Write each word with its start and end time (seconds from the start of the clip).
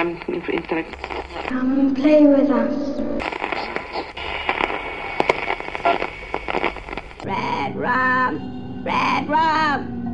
um, 0.00 0.18
intellect. 0.52 0.94
Come 1.48 1.80
and 1.80 1.96
play 1.96 2.26
with 2.26 2.50
us. 2.50 2.74
Red 7.24 7.76
rum, 7.76 8.84
red 8.84 9.28
rum. 9.28 10.04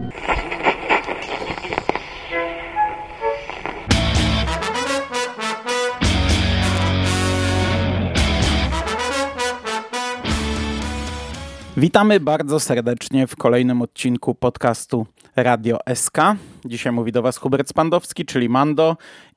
Witamy 11.77 12.21
bardzo 12.21 12.61
serdecznie 12.61 13.27
w 13.27 13.37
kolejnym 13.37 13.83
odcinku 13.83 14.35
podcastu 14.35 15.07
Radio 15.37 15.79
SK. 15.95 16.19
Dzisiaj 16.65 16.93
mówi 16.93 17.13
do 17.13 17.23
Was 17.23 17.37
Hubert 17.37 17.69
Spandowski, 17.69 18.25
czyli 18.25 18.49
Mando 18.49 18.97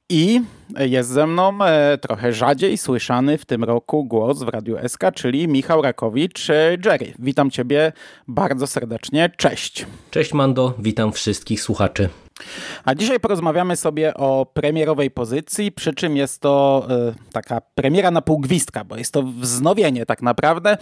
i 0.10 0.42
jest 0.80 1.10
ze 1.10 1.28
mną 1.28 1.66
e, 1.66 1.98
trochę 1.98 2.34
rzadziej 2.34 2.78
słyszany 2.78 3.38
w 3.38 3.46
tym 3.46 3.64
roku 3.64 4.06
głos 4.06 4.44
w 4.44 4.48
Radiu 4.48 4.78
SK, 4.88 5.04
czyli 5.14 5.48
Michał 5.48 5.82
Rakowicz, 5.82 6.50
e, 6.50 6.78
Jerry. 6.86 7.14
Witam 7.20 7.52
Ciebie 7.52 7.92
bardzo 8.28 8.68
serdecznie. 8.68 9.32
Cześć. 9.38 9.86
Cześć 10.12 10.34
Mando, 10.34 10.74
witam 10.80 11.12
wszystkich 11.12 11.62
słuchaczy. 11.62 12.10
A 12.86 12.96
dzisiaj 12.96 13.20
porozmawiamy 13.20 13.76
sobie 13.76 14.14
o 14.14 14.46
premierowej 14.54 15.12
pozycji, 15.12 15.72
przy 15.72 15.94
czym 15.94 16.18
jest 16.18 16.42
to 16.42 16.88
y, 17.10 17.32
taka 17.34 17.62
premiera 17.76 18.12
na 18.12 18.22
pół 18.22 18.40
gwizdka, 18.40 18.84
bo 18.84 18.98
jest 18.98 19.14
to 19.14 19.24
wznowienie 19.24 20.06
tak 20.06 20.22
naprawdę, 20.22 20.78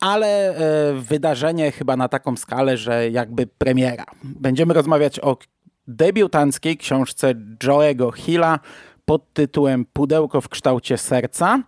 ale 0.00 0.54
wydarzenie 0.94 1.72
chyba 1.72 1.96
na 1.96 2.08
taką 2.08 2.36
skalę, 2.36 2.76
że 2.76 3.10
jakby 3.10 3.46
premiera. 3.46 4.04
Będziemy 4.24 4.74
rozmawiać 4.74 5.20
o 5.20 5.36
debiutanckiej 5.88 6.76
książce 6.76 7.34
Joe'ego 7.64 8.14
Hilla 8.14 8.58
pod 9.04 9.32
tytułem 9.32 9.86
Pudełko 9.92 10.40
w 10.40 10.48
kształcie 10.48 10.98
serca 10.98 11.62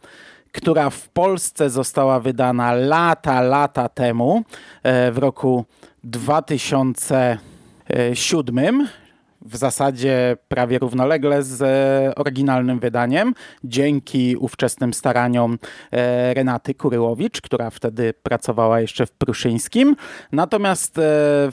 która 0.52 0.90
w 0.90 1.08
Polsce 1.08 1.70
została 1.70 2.20
wydana 2.20 2.74
lata, 2.74 3.40
lata 3.40 3.88
temu, 3.88 4.44
w 4.84 5.14
roku 5.18 5.64
2007, 6.04 8.88
w 9.42 9.56
zasadzie 9.56 10.36
prawie 10.48 10.78
równolegle 10.78 11.42
z 11.42 11.62
e, 11.62 12.14
oryginalnym 12.14 12.78
wydaniem, 12.78 13.34
dzięki 13.64 14.36
ówczesnym 14.36 14.94
staraniom 14.94 15.58
e, 15.92 16.34
Renaty 16.34 16.74
Kuryłowicz, 16.74 17.40
która 17.40 17.70
wtedy 17.70 18.14
pracowała 18.22 18.80
jeszcze 18.80 19.06
w 19.06 19.10
Pruszyńskim. 19.10 19.96
Natomiast 20.32 20.98
e, 20.98 21.02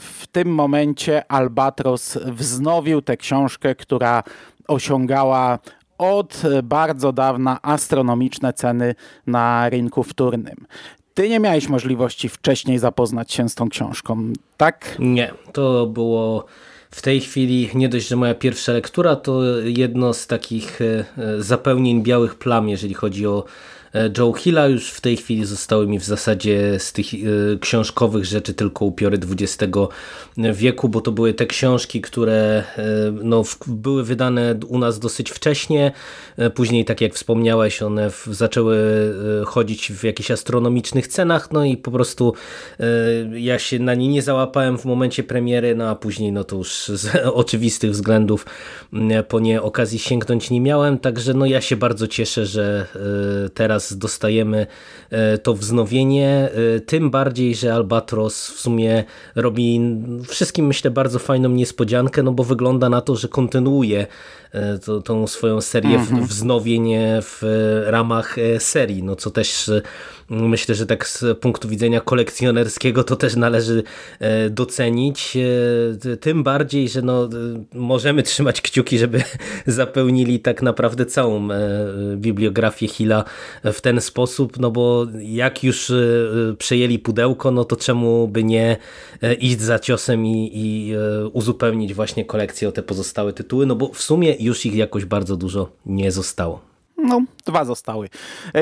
w 0.00 0.24
tym 0.32 0.54
momencie 0.54 1.32
Albatros 1.32 2.18
wznowił 2.26 3.02
tę 3.02 3.16
książkę, 3.16 3.74
która 3.74 4.22
osiągała 4.68 5.58
od 5.98 6.42
bardzo 6.62 7.12
dawna 7.12 7.58
astronomiczne 7.62 8.52
ceny 8.52 8.94
na 9.26 9.68
rynku 9.68 10.02
wtórnym. 10.02 10.66
Ty 11.14 11.28
nie 11.28 11.40
miałeś 11.40 11.68
możliwości 11.68 12.28
wcześniej 12.28 12.78
zapoznać 12.78 13.32
się 13.32 13.48
z 13.48 13.54
tą 13.54 13.68
książką, 13.68 14.32
tak? 14.56 14.96
Nie, 14.98 15.32
to 15.52 15.86
było 15.86 16.44
w 16.96 17.02
tej 17.02 17.20
chwili 17.20 17.70
nie 17.74 17.88
dość, 17.88 18.08
że 18.08 18.16
moja 18.16 18.34
pierwsza 18.34 18.72
lektura, 18.72 19.16
to 19.16 19.60
jedno 19.60 20.14
z 20.14 20.26
takich 20.26 20.80
e, 20.80 21.04
zapełnień 21.38 22.02
białych 22.02 22.34
plam, 22.34 22.68
jeżeli 22.68 22.94
chodzi 22.94 23.26
o 23.26 23.44
E, 23.44 23.75
Joe 24.18 24.32
Hilla. 24.32 24.66
Już 24.66 24.90
w 24.90 25.00
tej 25.00 25.16
chwili 25.16 25.44
zostały 25.44 25.86
mi 25.86 25.98
w 25.98 26.04
zasadzie 26.04 26.78
z 26.78 26.92
tych 26.92 27.06
e, 27.14 27.16
książkowych 27.60 28.24
rzeczy 28.24 28.54
tylko 28.54 28.84
upiory 28.84 29.18
XX 29.18 29.72
wieku, 30.36 30.88
bo 30.88 31.00
to 31.00 31.12
były 31.12 31.34
te 31.34 31.46
książki, 31.46 32.00
które 32.00 32.64
e, 32.78 32.84
no, 33.22 33.42
były 33.66 34.04
wydane 34.04 34.54
u 34.68 34.78
nas 34.78 34.98
dosyć 34.98 35.30
wcześnie. 35.30 35.92
Później, 36.54 36.84
tak 36.84 37.00
jak 37.00 37.14
wspomniałeś, 37.14 37.82
one 37.82 38.10
zaczęły 38.30 38.76
chodzić 39.46 39.92
w 39.92 40.04
jakichś 40.04 40.30
astronomicznych 40.30 41.08
cenach, 41.08 41.52
no 41.52 41.64
i 41.64 41.76
po 41.76 41.90
prostu 41.90 42.34
ja 43.32 43.58
się 43.58 43.78
na 43.78 43.94
nie 43.94 44.08
nie 44.08 44.22
załapałem 44.22 44.78
w 44.78 44.84
momencie 44.84 45.22
premiery, 45.22 45.74
no 45.74 45.88
a 45.88 45.94
później 45.94 46.32
no 46.32 46.44
to 46.44 46.56
już 46.56 46.86
z 46.94 47.16
oczywistych 47.42 47.90
względów 47.90 48.46
po 49.28 49.40
nie 49.40 49.62
okazji 49.62 49.98
sięgnąć 49.98 50.50
nie 50.50 50.60
miałem, 50.60 50.98
także 50.98 51.34
no 51.34 51.46
ja 51.46 51.60
się 51.60 51.76
bardzo 51.76 52.06
cieszę, 52.06 52.46
że 52.46 52.86
teraz 53.54 53.85
dostajemy 53.92 54.66
e, 55.10 55.38
to 55.38 55.54
wznowienie, 55.54 56.50
e, 56.76 56.80
tym 56.80 57.10
bardziej, 57.10 57.54
że 57.54 57.74
Albatros 57.74 58.50
w 58.50 58.60
sumie 58.60 59.04
robi 59.34 59.80
wszystkim 60.28 60.66
myślę 60.66 60.90
bardzo 60.90 61.18
fajną 61.18 61.48
niespodziankę, 61.48 62.22
no 62.22 62.32
bo 62.32 62.44
wygląda 62.44 62.88
na 62.88 63.00
to, 63.00 63.16
że 63.16 63.28
kontynuuje 63.28 64.06
e, 64.52 64.78
to, 64.78 65.02
tą 65.02 65.26
swoją 65.26 65.60
serię 65.60 65.96
mhm. 65.96 66.26
wznowień 66.26 66.92
w 67.22 67.42
ramach 67.86 68.36
serii, 68.58 69.02
no 69.02 69.16
co 69.16 69.30
też 69.30 69.70
myślę, 70.30 70.74
że 70.74 70.86
tak 70.86 71.08
z 71.08 71.38
punktu 71.38 71.68
widzenia 71.68 72.00
kolekcjonerskiego 72.00 73.04
to 73.04 73.16
też 73.16 73.36
należy 73.36 73.82
docenić, 74.50 75.36
tym 76.20 76.42
bardziej, 76.42 76.88
że 76.88 77.02
no, 77.02 77.28
możemy 77.74 78.22
trzymać 78.22 78.60
kciuki, 78.60 78.98
żeby 78.98 79.22
zapełnili 79.66 80.40
tak 80.40 80.62
naprawdę 80.62 81.06
całą 81.06 81.48
bibliografię 82.16 82.88
Hilla 82.88 83.24
w 83.64 83.80
ten 83.80 84.00
sposób, 84.00 84.58
no 84.58 84.70
bo 84.70 85.06
jak 85.20 85.64
już 85.64 85.90
e, 85.90 85.94
przejęli 86.58 86.98
pudełko, 86.98 87.50
no 87.50 87.64
to 87.64 87.76
czemu 87.76 88.28
by 88.28 88.44
nie 88.44 88.76
e, 89.22 89.34
iść 89.34 89.60
za 89.60 89.78
ciosem 89.78 90.26
i, 90.26 90.50
i 90.54 90.94
e, 90.94 91.28
uzupełnić 91.28 91.94
właśnie 91.94 92.24
kolekcję 92.24 92.68
o 92.68 92.72
te 92.72 92.82
pozostałe 92.82 93.32
tytuły, 93.32 93.66
no 93.66 93.76
bo 93.76 93.92
w 93.92 94.02
sumie 94.02 94.36
już 94.40 94.66
ich 94.66 94.74
jakoś 94.74 95.04
bardzo 95.04 95.36
dużo 95.36 95.72
nie 95.86 96.12
zostało. 96.12 96.75
No, 96.98 97.22
dwa 97.46 97.64
zostały. 97.64 98.08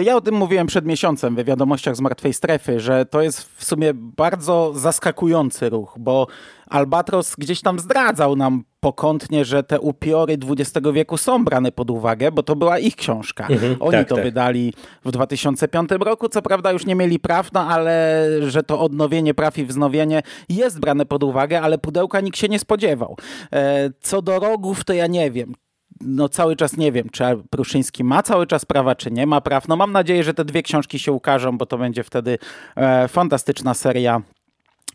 Ja 0.02 0.16
o 0.16 0.20
tym 0.20 0.34
mówiłem 0.34 0.66
przed 0.66 0.86
miesiącem 0.86 1.36
w 1.36 1.44
wiadomościach 1.44 1.96
z 1.96 2.00
Martwej 2.00 2.34
Strefy, 2.34 2.80
że 2.80 3.06
to 3.06 3.22
jest 3.22 3.42
w 3.56 3.64
sumie 3.64 3.94
bardzo 3.94 4.72
zaskakujący 4.74 5.70
ruch, 5.70 5.96
bo 5.98 6.26
Albatros 6.66 7.36
gdzieś 7.38 7.60
tam 7.60 7.78
zdradzał 7.78 8.36
nam 8.36 8.64
pokątnie, 8.80 9.44
że 9.44 9.62
te 9.62 9.80
upiory 9.80 10.38
XX 10.48 10.88
wieku 10.92 11.16
są 11.16 11.44
brane 11.44 11.72
pod 11.72 11.90
uwagę, 11.90 12.32
bo 12.32 12.42
to 12.42 12.56
była 12.56 12.78
ich 12.78 12.96
książka. 12.96 13.46
Mhm, 13.46 13.76
Oni 13.80 13.92
tak, 13.92 14.08
to 14.08 14.14
tak. 14.14 14.24
wydali 14.24 14.74
w 15.04 15.10
2005 15.10 15.90
roku. 15.90 16.28
Co 16.28 16.42
prawda 16.42 16.72
już 16.72 16.86
nie 16.86 16.94
mieli 16.94 17.18
praw, 17.18 17.52
no 17.52 17.60
ale 17.68 18.26
że 18.48 18.62
to 18.62 18.80
odnowienie 18.80 19.34
praw 19.34 19.58
i 19.58 19.64
wznowienie 19.64 20.22
jest 20.48 20.80
brane 20.80 21.06
pod 21.06 21.22
uwagę, 21.22 21.60
ale 21.60 21.78
pudełka 21.78 22.20
nikt 22.20 22.38
się 22.38 22.48
nie 22.48 22.58
spodziewał. 22.58 23.16
E, 23.52 23.90
co 24.00 24.22
do 24.22 24.38
rogów, 24.38 24.84
to 24.84 24.92
ja 24.92 25.06
nie 25.06 25.30
wiem 25.30 25.54
no 26.00 26.28
cały 26.28 26.56
czas 26.56 26.76
nie 26.76 26.92
wiem, 26.92 27.08
czy 27.12 27.24
Pruszyński 27.50 28.04
ma 28.04 28.22
cały 28.22 28.46
czas 28.46 28.64
prawa, 28.64 28.94
czy 28.94 29.10
nie 29.10 29.26
ma 29.26 29.40
praw. 29.40 29.68
No 29.68 29.76
mam 29.76 29.92
nadzieję, 29.92 30.24
że 30.24 30.34
te 30.34 30.44
dwie 30.44 30.62
książki 30.62 30.98
się 30.98 31.12
ukażą, 31.12 31.58
bo 31.58 31.66
to 31.66 31.78
będzie 31.78 32.02
wtedy 32.02 32.38
e, 32.76 33.08
fantastyczna 33.08 33.74
seria 33.74 34.22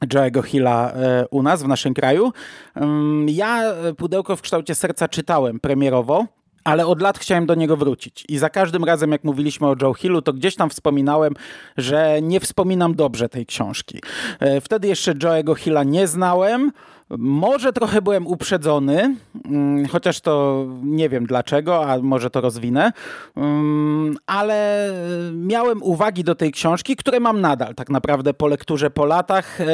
Joe'ego 0.05 0.43
Hilla 0.43 0.91
e, 0.91 1.27
u 1.27 1.43
nas, 1.43 1.63
w 1.63 1.67
naszym 1.67 1.93
kraju. 1.93 2.31
Ja 3.27 3.73
Pudełko 3.97 4.35
w 4.35 4.41
kształcie 4.41 4.75
serca 4.75 5.07
czytałem 5.07 5.59
premierowo, 5.59 6.25
ale 6.63 6.87
od 6.87 7.01
lat 7.01 7.19
chciałem 7.19 7.45
do 7.45 7.55
niego 7.55 7.77
wrócić. 7.77 8.25
I 8.29 8.37
za 8.37 8.49
każdym 8.49 8.83
razem, 8.83 9.11
jak 9.11 9.23
mówiliśmy 9.23 9.67
o 9.67 9.75
Joe 9.81 9.93
Hillu, 9.93 10.21
to 10.21 10.33
gdzieś 10.33 10.55
tam 10.55 10.69
wspominałem, 10.69 11.33
że 11.77 12.19
nie 12.21 12.39
wspominam 12.39 12.95
dobrze 12.95 13.29
tej 13.29 13.45
książki. 13.45 14.01
E, 14.39 14.61
wtedy 14.61 14.87
jeszcze 14.87 15.16
Joe'ego 15.16 15.55
Hilla 15.55 15.83
nie 15.83 16.07
znałem. 16.07 16.71
Może 17.18 17.74
trochę 17.74 18.02
byłem 18.02 18.28
uprzedzony, 18.28 19.16
mm, 19.46 19.86
chociaż 19.86 20.22
to 20.22 20.66
nie 20.84 21.09
wiem 21.09 21.25
dlaczego, 21.25 21.86
a 21.86 21.97
może 21.97 22.30
to 22.30 22.42
rozwinę, 22.42 22.92
mm, 23.36 24.18
ale 24.25 24.90
miałem 25.34 25.84
uwagi 25.84 26.24
do 26.24 26.36
tej 26.36 26.52
książki, 26.52 26.96
które 26.96 27.20
mam 27.20 27.42
nadal 27.42 27.75
tak 27.75 27.90
naprawdę 27.90 28.34
po 28.34 28.47
lekturze 28.47 28.90
po 28.90 29.06
latach, 29.06 29.62
e, 29.62 29.66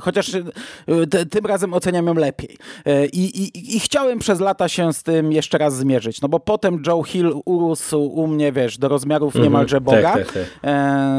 chociaż 0.00 0.34
e, 0.34 0.42
tym 1.30 1.46
razem 1.46 1.74
oceniam 1.74 2.06
ją 2.06 2.14
lepiej. 2.14 2.56
E, 2.86 3.06
I, 3.06 3.42
i, 3.42 3.76
I 3.76 3.80
chciałem 3.80 4.18
przez 4.18 4.40
lata 4.40 4.68
się 4.68 4.92
z 4.92 5.02
tym 5.02 5.32
jeszcze 5.32 5.58
raz 5.58 5.76
zmierzyć, 5.76 6.20
no 6.20 6.28
bo 6.28 6.40
potem 6.40 6.82
Joe 6.86 7.02
Hill 7.02 7.32
urósł 7.44 8.02
u 8.02 8.26
mnie, 8.26 8.52
wiesz, 8.52 8.78
do 8.78 8.88
rozmiarów 8.88 9.36
mhm. 9.36 9.44
niemalże 9.44 9.80
Boga, 9.80 10.12
tak, 10.12 10.32
tak, 10.32 10.34
tak. 10.34 10.70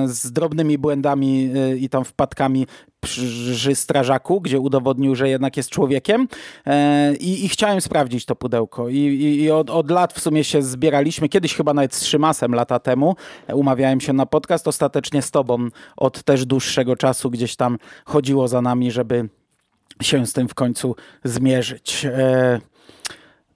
z 0.05 0.31
drobnymi 0.31 0.77
błędami 0.77 1.49
i 1.79 1.89
tam 1.89 2.05
wpadkami 2.05 2.67
przy 2.99 3.75
strażaku, 3.75 4.41
gdzie 4.41 4.59
udowodnił, 4.59 5.15
że 5.15 5.29
jednak 5.29 5.57
jest 5.57 5.69
człowiekiem. 5.69 6.27
E, 6.65 7.15
i, 7.15 7.45
i 7.45 7.49
chciałem 7.49 7.81
sprawdzić 7.81 8.25
to 8.25 8.35
pudełko. 8.35 8.89
I, 8.89 8.97
i, 8.97 9.41
i 9.41 9.51
od, 9.51 9.69
od, 9.69 9.91
lat 9.91 10.13
w 10.13 10.19
sumie 10.19 10.43
się 10.43 10.61
zbieraliśmy, 10.61 11.29
kiedyś 11.29 11.55
chyba 11.55 11.73
nawet 11.73 11.95
z 11.95 12.05
Szymasem 12.05 12.55
lata 12.55 12.79
temu 12.79 13.15
umawiałem 13.53 14.01
się 14.01 14.13
na 14.13 14.25
podcast, 14.25 14.67
ostatecznie 14.67 15.21
z 15.21 15.31
tobą 15.31 15.67
od 15.97 16.23
też 16.23 16.45
dłuższego 16.45 16.95
czasu 16.95 17.29
gdzieś 17.29 17.55
tam 17.55 17.77
chodziło 18.05 18.47
za 18.47 18.61
nami, 18.61 18.91
żeby 18.91 19.29
się 20.01 20.27
z 20.27 20.33
tym 20.33 20.47
w 20.47 20.53
końcu 20.53 20.95
zmierzyć. 21.23 22.05
E, 22.05 22.59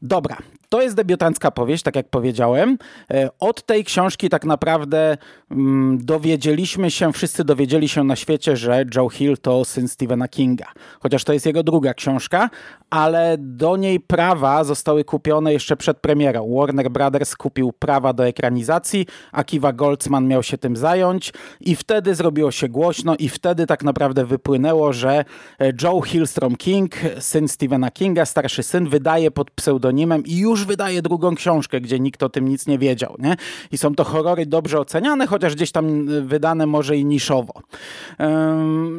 dobra, 0.01 0.37
To 0.73 0.81
jest 0.81 0.95
debiutancka 0.95 1.51
powieść, 1.51 1.83
tak 1.83 1.95
jak 1.95 2.09
powiedziałem. 2.09 2.77
E, 3.11 3.29
od 3.39 3.65
tej 3.65 3.83
książki 3.83 4.29
tak 4.29 4.45
naprawdę 4.45 5.17
mm, 5.51 6.05
dowiedzieliśmy 6.05 6.91
się, 6.91 7.13
wszyscy 7.13 7.43
dowiedzieli 7.43 7.89
się 7.89 8.03
na 8.03 8.15
świecie, 8.15 8.57
że 8.57 8.85
Joe 8.95 9.09
Hill 9.09 9.37
to 9.37 9.65
syn 9.65 9.87
Stephena 9.87 10.27
Kinga. 10.27 10.65
Chociaż 10.99 11.23
to 11.23 11.33
jest 11.33 11.45
jego 11.45 11.63
druga 11.63 11.93
książka, 11.93 12.49
ale 12.89 13.35
do 13.39 13.77
niej 13.77 13.99
prawa 13.99 14.63
zostały 14.63 15.03
kupione 15.03 15.53
jeszcze 15.53 15.77
przed 15.77 15.97
premierą. 15.97 16.55
Warner 16.55 16.89
Brothers 16.91 17.35
kupił 17.35 17.73
prawa 17.73 18.13
do 18.13 18.27
ekranizacji, 18.27 19.05
Akiva 19.31 19.73
Goldsman 19.73 20.27
miał 20.27 20.43
się 20.43 20.57
tym 20.57 20.75
zająć 20.75 21.33
i 21.61 21.75
wtedy 21.75 22.15
zrobiło 22.15 22.51
się 22.51 22.69
głośno 22.69 23.15
i 23.19 23.29
wtedy 23.29 23.67
tak 23.67 23.83
naprawdę 23.83 24.25
wypłynęło, 24.25 24.93
że 24.93 25.25
e, 25.59 25.73
Joe 25.83 26.01
Hillstrom 26.01 26.55
King, 26.55 26.95
syn 27.19 27.47
Stephena 27.47 27.91
Kinga, 27.91 28.25
starszy 28.25 28.63
syn, 28.63 28.89
wydaje 28.89 29.31
pod 29.31 29.51
pseudonimem 29.51 30.23
i 30.25 30.37
już 30.37 30.62
wydaje 30.65 31.01
drugą 31.01 31.35
książkę, 31.35 31.81
gdzie 31.81 31.99
nikt 31.99 32.23
o 32.23 32.29
tym 32.29 32.47
nic 32.47 32.67
nie 32.67 32.79
wiedział. 32.79 33.15
Nie? 33.19 33.35
I 33.71 33.77
są 33.77 33.95
to 33.95 34.03
horrory 34.03 34.45
dobrze 34.45 34.79
oceniane, 34.79 35.27
chociaż 35.27 35.55
gdzieś 35.55 35.71
tam 35.71 36.09
e, 36.09 36.21
wydane 36.21 36.65
może 36.65 36.97
i 36.97 37.05
niszowo. 37.05 37.53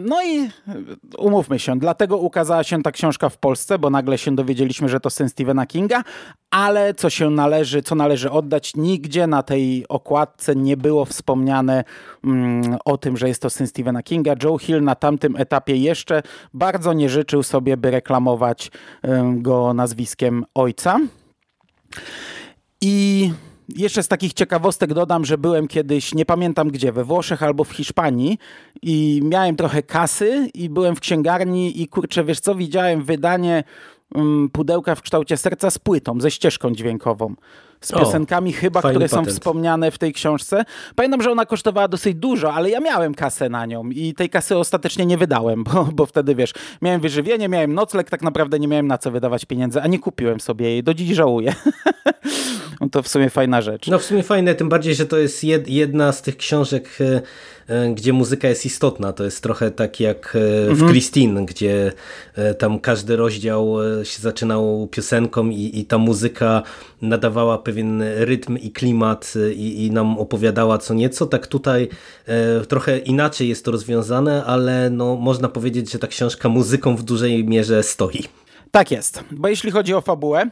No 0.05 0.22
i 0.22 0.38
e, 0.38 0.50
umówmy 1.19 1.58
się, 1.58 1.78
dlatego 1.78 2.19
ukazała 2.19 2.64
się 2.64 2.82
ta 2.82 2.93
książka 2.93 3.28
w 3.28 3.38
Polsce, 3.38 3.78
bo 3.78 3.90
nagle 3.90 4.19
się 4.19 4.34
dowiedzieliśmy, 4.34 4.88
że 4.88 5.00
to 5.00 5.11
syn 5.11 5.28
Stephena 5.28 5.66
Kinga, 5.66 6.02
ale 6.50 6.94
co 6.94 7.11
się 7.11 7.31
należy, 7.31 7.82
co 7.82 7.94
należy 7.94 8.31
oddać, 8.31 8.76
nigdzie 8.76 9.26
na 9.26 9.43
tej 9.43 9.88
okładce 9.88 10.56
nie 10.56 10.76
było 10.76 11.05
wspomniane 11.05 11.84
o 12.84 12.99
tym, 12.99 13.17
że 13.17 13.28
jest 13.28 13.43
to 13.43 13.50
syn 13.50 13.67
Stephena 13.67 14.02
Kinga. 14.02 14.34
Joe 14.43 14.58
Hill 14.58 14.82
na 14.82 14.94
tamtym 14.94 15.37
etapie 15.37 15.76
jeszcze 15.76 16.22
bardzo 16.55 16.93
nie 16.93 17.08
życzył 17.08 17.43
sobie, 17.43 17.76
by 17.76 17.90
reklamować 17.90 18.70
go 19.34 19.75
nazwiskiem 19.75 20.44
ojca. 20.55 20.99
I 22.81 23.31
jeszcze 23.69 24.02
z 24.02 24.08
takich 24.08 24.32
ciekawostek 24.32 24.94
dodam, 24.94 25.25
że 25.25 25.38
byłem 25.38 25.69
kiedyś, 25.69 26.14
nie 26.14 26.26
pamiętam 26.26 26.70
gdzie, 26.70 26.93
we 26.93 27.05
Włoszech 27.05 27.43
albo 27.43 27.64
w 27.64 27.73
Hiszpanii 27.73 28.38
i 28.82 29.20
miałem 29.25 29.56
trochę 29.56 29.82
kasy 29.82 30.49
i 30.55 30.69
byłem 30.69 30.96
w 30.96 31.00
księgarni 31.00 31.82
i 31.82 31.88
kurczę, 31.88 32.25
wiesz 32.25 32.41
co, 32.41 32.55
widziałem 32.55 33.05
wydanie 33.05 33.64
pudełka 34.52 34.94
w 34.94 35.02
kształcie 35.02 35.36
serca 35.36 35.70
z 35.70 35.78
płytą, 35.78 36.20
ze 36.20 36.30
ścieżką 36.30 36.70
dźwiękową 36.70 37.34
z 37.84 37.92
piosenkami 37.92 38.50
o, 38.50 38.60
chyba, 38.60 38.80
które 38.80 39.08
patent. 39.08 39.26
są 39.26 39.32
wspomniane 39.32 39.90
w 39.90 39.98
tej 39.98 40.12
książce. 40.12 40.64
Pamiętam, 40.94 41.22
że 41.22 41.30
ona 41.30 41.46
kosztowała 41.46 41.88
dosyć 41.88 42.14
dużo, 42.14 42.54
ale 42.54 42.70
ja 42.70 42.80
miałem 42.80 43.14
kasę 43.14 43.48
na 43.48 43.66
nią 43.66 43.90
i 43.90 44.14
tej 44.14 44.30
kasy 44.30 44.58
ostatecznie 44.58 45.06
nie 45.06 45.18
wydałem, 45.18 45.64
bo, 45.64 45.88
bo 45.92 46.06
wtedy 46.06 46.34
wiesz, 46.34 46.52
miałem 46.82 47.00
wyżywienie, 47.00 47.48
miałem 47.48 47.74
nocleg, 47.74 48.10
tak 48.10 48.22
naprawdę 48.22 48.58
nie 48.58 48.68
miałem 48.68 48.86
na 48.86 48.98
co 48.98 49.10
wydawać 49.10 49.44
pieniędzy, 49.44 49.82
a 49.82 49.86
nie 49.86 49.98
kupiłem 49.98 50.40
sobie 50.40 50.66
jej. 50.66 50.82
Do 50.82 50.94
dziś 50.94 51.16
żałuję. 51.16 51.54
to 52.90 53.02
w 53.02 53.08
sumie 53.08 53.30
fajna 53.30 53.62
rzecz. 53.62 53.86
No 53.88 53.98
w 53.98 54.04
sumie 54.04 54.22
fajne, 54.22 54.54
tym 54.54 54.68
bardziej, 54.68 54.94
że 54.94 55.06
to 55.06 55.18
jest 55.18 55.44
jedna 55.66 56.12
z 56.12 56.22
tych 56.22 56.36
książek 56.36 56.88
e, 57.00 57.20
E, 57.68 57.94
gdzie 57.94 58.12
muzyka 58.12 58.48
jest 58.48 58.66
istotna. 58.66 59.12
To 59.12 59.24
jest 59.24 59.42
trochę 59.42 59.70
tak 59.70 60.00
jak 60.00 60.36
e, 60.36 60.66
w 60.66 60.70
mhm. 60.70 60.90
Christine, 60.90 61.46
gdzie 61.46 61.92
tam 62.58 62.80
każdy 62.80 63.16
rozdział 63.16 63.76
się 64.02 64.22
zaczynał 64.22 64.88
piosenką 64.90 65.48
i, 65.48 65.70
i 65.78 65.84
ta 65.84 65.98
muzyka 65.98 66.62
nadawała 67.02 67.58
pewien 67.58 68.02
rytm 68.16 68.58
i 68.58 68.70
klimat 68.70 69.34
i, 69.54 69.86
i 69.86 69.90
nam 69.90 70.18
opowiadała 70.18 70.78
co 70.78 70.94
nieco. 70.94 71.26
Tak 71.26 71.46
tutaj 71.46 71.88
trochę 72.68 72.98
inaczej 72.98 73.48
jest 73.48 73.64
to 73.64 73.70
rozwiązane, 73.70 74.44
ale 74.44 74.90
no, 74.90 75.16
można 75.16 75.48
powiedzieć, 75.48 75.92
że 75.92 75.98
ta 75.98 76.06
książka 76.06 76.48
muzyką 76.48 76.96
w 76.96 77.02
dużej 77.02 77.44
mierze 77.44 77.82
stoi. 77.82 78.24
Tak 78.70 78.90
jest, 78.90 79.24
bo 79.30 79.48
jeśli 79.48 79.70
chodzi 79.70 79.94
o 79.94 80.00
fabułę, 80.00 80.50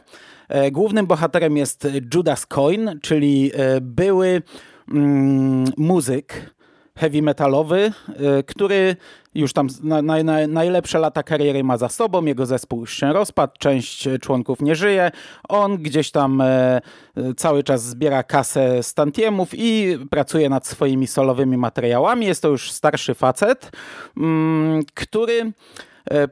głównym 0.71 1.07
bohaterem 1.07 1.57
jest 1.57 1.87
Judas 2.13 2.45
Coin, 2.45 2.99
czyli 3.01 3.51
były 3.81 4.41
mm, 4.89 5.65
muzyk, 5.77 6.53
heavy 6.95 7.21
metalowy, 7.21 7.91
y, 8.39 8.43
który 8.43 8.95
już 9.35 9.53
tam 9.53 9.67
na, 9.83 10.01
na, 10.01 10.23
na, 10.23 10.47
najlepsze 10.47 10.99
lata 10.99 11.23
kariery 11.23 11.63
ma 11.63 11.77
za 11.77 11.89
sobą, 11.89 12.25
jego 12.25 12.45
zespół 12.45 12.79
już 12.79 12.93
się 12.97 13.13
rozpadł, 13.13 13.53
część 13.59 14.07
członków 14.21 14.61
nie 14.61 14.75
żyje, 14.75 15.11
on 15.49 15.77
gdzieś 15.77 16.11
tam 16.11 16.41
e, 16.41 16.45
e, 16.45 16.81
cały 17.37 17.63
czas 17.63 17.83
zbiera 17.83 18.23
kasę 18.23 18.83
z 18.83 18.93
tantiemów 18.93 19.49
i 19.53 19.97
pracuje 20.09 20.49
nad 20.49 20.67
swoimi 20.67 21.07
solowymi 21.07 21.57
materiałami. 21.57 22.25
Jest 22.25 22.41
to 22.41 22.49
już 22.49 22.71
starszy 22.71 23.13
facet, 23.13 23.71
mm, 24.17 24.83
który 24.93 25.39
e, 25.41 25.51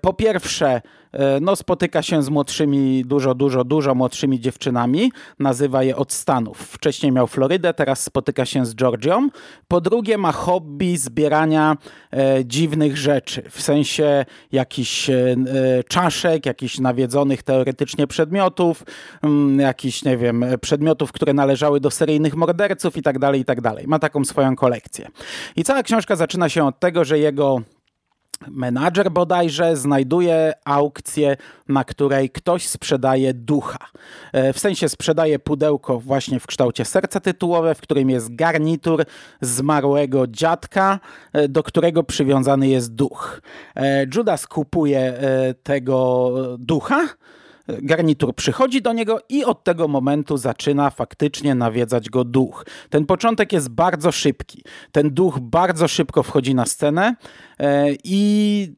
po 0.01 0.13
pierwsze 0.13 0.81
E, 1.13 1.39
no, 1.39 1.56
spotyka 1.56 2.01
się 2.01 2.23
z 2.23 2.29
młodszymi, 2.29 3.03
dużo, 3.06 3.35
dużo, 3.35 3.63
dużo 3.63 3.95
młodszymi 3.95 4.39
dziewczynami. 4.39 5.12
Nazywa 5.39 5.83
je 5.83 5.95
od 5.95 6.13
Stanów. 6.13 6.57
Wcześniej 6.57 7.12
miał 7.12 7.27
Florydę, 7.27 7.73
teraz 7.73 8.03
spotyka 8.03 8.45
się 8.45 8.65
z 8.65 8.75
Georgią. 8.75 9.29
Po 9.68 9.81
drugie 9.81 10.18
ma 10.18 10.31
hobby 10.31 10.97
zbierania 10.97 11.77
e, 12.13 12.45
dziwnych 12.45 12.97
rzeczy, 12.97 13.44
w 13.50 13.62
sensie 13.62 14.25
jakichś 14.51 15.09
e, 15.09 15.13
e 15.13 15.83
czaszek, 15.83 16.45
jakichś 16.45 16.79
nawiedzonych 16.79 17.44
teoretycznie 17.44 18.07
przedmiotów, 18.07 18.83
mm, 19.21 19.59
jakichś, 19.59 20.03
nie 20.03 20.17
wiem, 20.17 20.45
przedmiotów, 20.62 21.12
które 21.12 21.33
należały 21.33 21.79
do 21.79 21.91
seryjnych 21.91 22.35
morderców 22.35 22.97
i 22.97 23.01
tak 23.01 23.19
dalej, 23.19 23.41
i 23.41 23.45
tak 23.45 23.62
dalej. 23.62 23.88
Ma 23.88 24.00
taką 24.00 24.25
swoją 24.25 24.56
kolekcję. 24.56 25.07
I 25.56 25.63
cała 25.63 25.83
książka 25.83 26.15
zaczyna 26.15 26.50
się 26.50 26.67
od 26.67 26.79
tego, 26.79 27.06
że 27.06 27.19
jego 27.19 27.62
menadżer 28.48 29.12
bodajże 29.12 29.78
znajduje 29.78 30.54
aukcję, 30.66 31.38
na 31.68 31.83
której 31.83 32.30
ktoś 32.30 32.68
sprzedaje 32.68 33.33
ducha. 33.33 33.88
E, 34.33 34.54
w 34.54 34.60
sensie 34.60 34.89
sprzedaje 34.89 35.39
pudełko 35.39 36.00
właśnie 36.00 36.39
w 36.39 36.48
kształcie 36.48 36.86
serca 36.86 37.19
tytułowe, 37.19 37.75
w 37.75 37.81
którym 37.81 38.10
jest 38.10 38.36
garnitur 38.36 39.06
zmarłego 39.42 40.28
dziadka, 40.28 41.00
e, 41.33 41.48
do 41.48 41.63
którego 41.63 42.04
przywiązany 42.04 42.68
jest 42.68 42.95
duch. 42.95 43.42
E, 43.75 44.06
Judas 44.16 44.48
kupuje 44.48 45.13
tego 45.63 46.31
ducha, 46.60 47.07
garnitur 47.81 48.35
przychodzi 48.35 48.81
do 48.81 48.94
niego 48.94 49.19
i 49.29 49.45
od 49.45 49.63
tego 49.63 49.88
momentu 49.88 50.38
zaczyna 50.38 50.89
faktycznie 50.89 51.56
nawiedzać 51.56 52.09
go 52.09 52.23
duch. 52.23 52.65
Ten 52.89 53.06
początek 53.06 53.53
jest 53.53 53.69
bardzo 53.69 54.12
szybki. 54.12 54.63
Ten 54.91 55.09
duch 55.09 55.39
bardzo 55.39 55.88
szybko 55.88 56.23
wchodzi 56.23 56.56
na 56.56 56.65
scenę 56.65 57.15
e, 57.59 57.88
i 58.03 58.73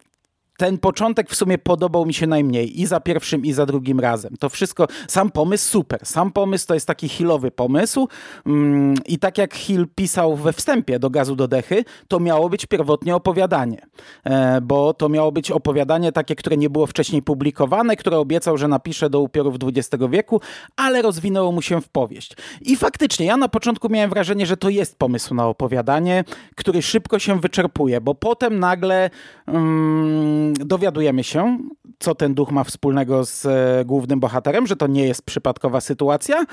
ten 0.58 0.78
początek 0.78 1.30
w 1.30 1.36
sumie 1.36 1.58
podobał 1.58 2.06
mi 2.06 2.14
się 2.14 2.28
najmniej 2.28 2.82
i 2.82 2.86
za 2.86 3.00
pierwszym, 3.00 3.46
i 3.46 3.54
za 3.54 3.66
drugim 3.66 4.00
razem. 4.00 4.36
To 4.40 4.50
wszystko, 4.50 4.88
sam 5.08 5.32
pomysł 5.32 5.70
super. 5.70 6.00
Sam 6.04 6.32
pomysł 6.32 6.68
to 6.68 6.74
jest 6.74 6.88
taki 6.88 7.10
Hillowy 7.10 7.52
pomysł 7.52 8.08
mm, 8.46 8.96
i 9.06 9.20
tak 9.20 9.38
jak 9.38 9.54
Hill 9.54 9.88
pisał 9.96 10.36
we 10.36 10.54
wstępie 10.54 11.00
do 11.00 11.10
Gazu 11.10 11.36
do 11.36 11.48
Dechy, 11.48 11.86
to 12.08 12.20
miało 12.20 12.50
być 12.50 12.66
pierwotnie 12.66 13.16
opowiadanie, 13.16 13.82
e, 14.24 14.62
bo 14.62 14.94
to 14.94 15.10
miało 15.10 15.32
być 15.32 15.52
opowiadanie 15.52 16.12
takie, 16.12 16.36
które 16.36 16.58
nie 16.58 16.70
było 16.70 16.88
wcześniej 16.88 17.22
publikowane, 17.22 17.96
które 17.96 18.18
obiecał, 18.18 18.58
że 18.58 18.68
napisze 18.68 19.10
do 19.10 19.20
upiorów 19.20 19.56
XX 19.64 20.04
wieku, 20.10 20.42
ale 20.76 21.02
rozwinęło 21.02 21.52
mu 21.52 21.62
się 21.62 21.82
w 21.82 21.90
powieść. 21.90 22.36
I 22.62 22.76
faktycznie, 22.76 23.26
ja 23.26 23.38
na 23.38 23.48
początku 23.48 23.90
miałem 23.90 24.10
wrażenie, 24.10 24.46
że 24.46 24.58
to 24.58 24.70
jest 24.70 24.98
pomysł 24.98 25.34
na 25.34 25.48
opowiadanie, 25.48 26.24
który 26.56 26.82
szybko 26.82 27.20
się 27.20 27.40
wyczerpuje, 27.40 28.02
bo 28.02 28.16
potem 28.16 28.60
nagle... 28.60 29.10
Mm, 29.48 30.43
dowiadujemy 30.54 31.24
się, 31.24 31.58
co 32.00 32.16
ten 32.16 32.34
duch 32.34 32.52
ma 32.52 32.64
wspólnego 32.64 33.26
z 33.26 33.46
e, 33.46 33.86
głównym 33.86 34.20
bohaterem, 34.20 34.68
że 34.68 34.76
to 34.76 34.88
nie 34.88 35.08
jest 35.08 35.22
przypadkowa 35.22 35.82
sytuacja. 35.82 36.46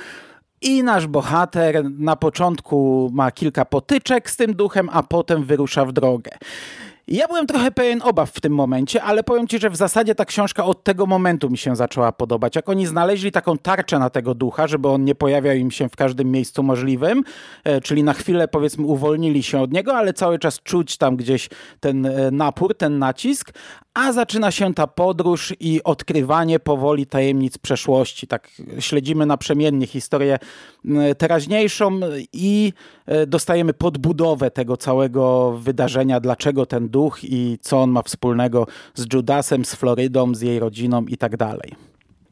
I 0.62 0.82
nasz 0.82 1.06
bohater 1.06 1.90
na 1.90 2.16
początku 2.16 3.10
ma 3.12 3.30
kilka 3.30 3.64
potyczek 3.64 4.30
z 4.30 4.36
tym 4.36 4.54
duchem, 4.54 4.88
a 4.92 5.02
potem 5.02 5.44
wyrusza 5.44 5.84
w 5.84 5.92
drogę. 5.92 6.30
Ja 7.10 7.28
byłem 7.28 7.46
trochę 7.46 7.70
pełen 7.70 8.02
obaw 8.02 8.30
w 8.30 8.40
tym 8.40 8.54
momencie, 8.54 9.02
ale 9.02 9.22
powiem 9.24 9.48
ci, 9.48 9.58
że 9.58 9.70
w 9.70 9.76
zasadzie 9.76 10.14
ta 10.14 10.24
książka 10.24 10.64
od 10.64 10.84
tego 10.84 11.06
momentu 11.06 11.50
mi 11.50 11.58
się 11.58 11.76
zaczęła 11.76 12.12
podobać. 12.12 12.56
Jak 12.56 12.68
oni 12.68 12.86
znaleźli 12.86 13.32
taką 13.32 13.58
tarczę 13.58 13.98
na 13.98 14.10
tego 14.10 14.34
ducha, 14.34 14.66
żeby 14.66 14.88
on 14.88 15.04
nie 15.04 15.14
pojawiał 15.14 15.56
im 15.56 15.70
się 15.70 15.88
w 15.88 15.96
każdym 15.96 16.30
miejscu 16.30 16.62
możliwym, 16.62 17.22
e, 17.64 17.80
czyli 17.80 18.04
na 18.04 18.12
chwilę 18.12 18.48
powiedzmy 18.48 18.86
uwolnili 18.86 19.42
się 19.42 19.60
od 19.60 19.72
niego, 19.72 19.96
ale 19.96 20.12
cały 20.12 20.38
czas 20.38 20.60
czuć 20.62 20.96
tam 20.96 21.16
gdzieś 21.16 21.48
ten 21.80 22.06
e, 22.06 22.30
napór, 22.30 22.76
ten 22.76 22.98
nacisk, 22.98 23.52
a 23.94 24.12
zaczyna 24.12 24.50
się 24.50 24.74
ta 24.74 24.86
podróż 24.86 25.54
i 25.60 25.80
odkrywanie 25.84 26.60
powoli 26.60 27.06
tajemnic 27.06 27.58
przeszłości. 27.58 28.26
Tak 28.26 28.48
śledzimy 28.78 29.26
naprzemiennie 29.26 29.86
historię 29.86 30.38
teraźniejszą 31.18 32.00
i 32.32 32.72
e, 33.06 33.26
dostajemy 33.26 33.72
podbudowę 33.72 34.50
tego 34.50 34.76
całego 34.76 35.52
wydarzenia, 35.58 36.20
dlaczego 36.20 36.66
ten 36.66 36.88
duch 36.88 37.18
i 37.22 37.58
co 37.60 37.82
on 37.82 37.90
ma 37.90 38.02
wspólnego 38.02 38.66
z 38.94 39.12
Judasem, 39.12 39.64
z 39.64 39.74
Florydą, 39.74 40.34
z 40.34 40.40
jej 40.40 40.58
rodziną 40.58 41.04
i 41.04 41.16
tak 41.16 41.36
dalej. 41.36 41.74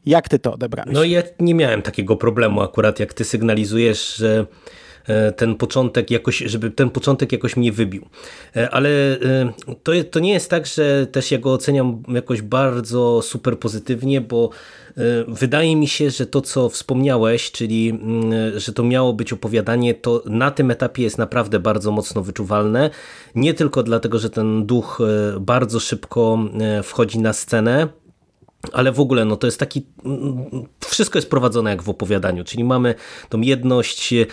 Jak 0.05 0.29
ty 0.29 0.39
to 0.39 0.53
odebrałeś? 0.53 0.93
No 0.93 1.03
ja 1.03 1.21
nie 1.39 1.55
miałem 1.55 1.81
takiego 1.81 2.15
problemu 2.15 2.61
akurat, 2.61 2.99
jak 2.99 3.13
ty 3.13 3.23
sygnalizujesz, 3.25 4.15
że 4.15 4.45
ten 5.35 5.55
początek 5.55 6.11
jakoś, 6.11 6.37
żeby 6.37 6.71
ten 6.71 6.89
początek 6.89 7.31
jakoś 7.31 7.57
mnie 7.57 7.71
wybił. 7.71 8.05
Ale 8.71 8.89
to, 9.83 9.91
to 10.11 10.19
nie 10.19 10.33
jest 10.33 10.49
tak, 10.49 10.67
że 10.67 11.07
też 11.07 11.31
ja 11.31 11.37
go 11.37 11.53
oceniam 11.53 12.03
jakoś 12.07 12.41
bardzo 12.41 13.21
super 13.21 13.59
pozytywnie, 13.59 14.21
bo 14.21 14.49
wydaje 15.27 15.75
mi 15.75 15.87
się, 15.87 16.09
że 16.09 16.25
to 16.25 16.41
co 16.41 16.69
wspomniałeś, 16.69 17.51
czyli 17.51 17.89
mm, 17.89 18.59
że 18.59 18.73
to 18.73 18.83
miało 18.83 19.13
być 19.13 19.33
opowiadanie, 19.33 19.93
to 19.93 20.23
na 20.25 20.51
tym 20.51 20.71
etapie 20.71 21.03
jest 21.03 21.17
naprawdę 21.17 21.59
bardzo 21.59 21.91
mocno 21.91 22.21
wyczuwalne. 22.23 22.89
Nie 23.35 23.53
tylko 23.53 23.83
dlatego, 23.83 24.19
że 24.19 24.29
ten 24.29 24.65
duch 24.65 24.99
bardzo 25.39 25.79
szybko 25.79 26.39
wchodzi 26.83 27.19
na 27.19 27.33
scenę, 27.33 27.87
ale 28.73 28.91
w 28.91 28.99
ogóle 28.99 29.25
no 29.25 29.37
to 29.37 29.47
jest 29.47 29.59
taki, 29.59 29.85
wszystko 30.87 31.17
jest 31.17 31.29
prowadzone 31.29 31.69
jak 31.69 31.83
w 31.83 31.89
opowiadaniu, 31.89 32.43
czyli 32.43 32.63
mamy 32.63 32.95
tą 33.29 33.41
jedność 33.41 34.13
e, 34.13 34.27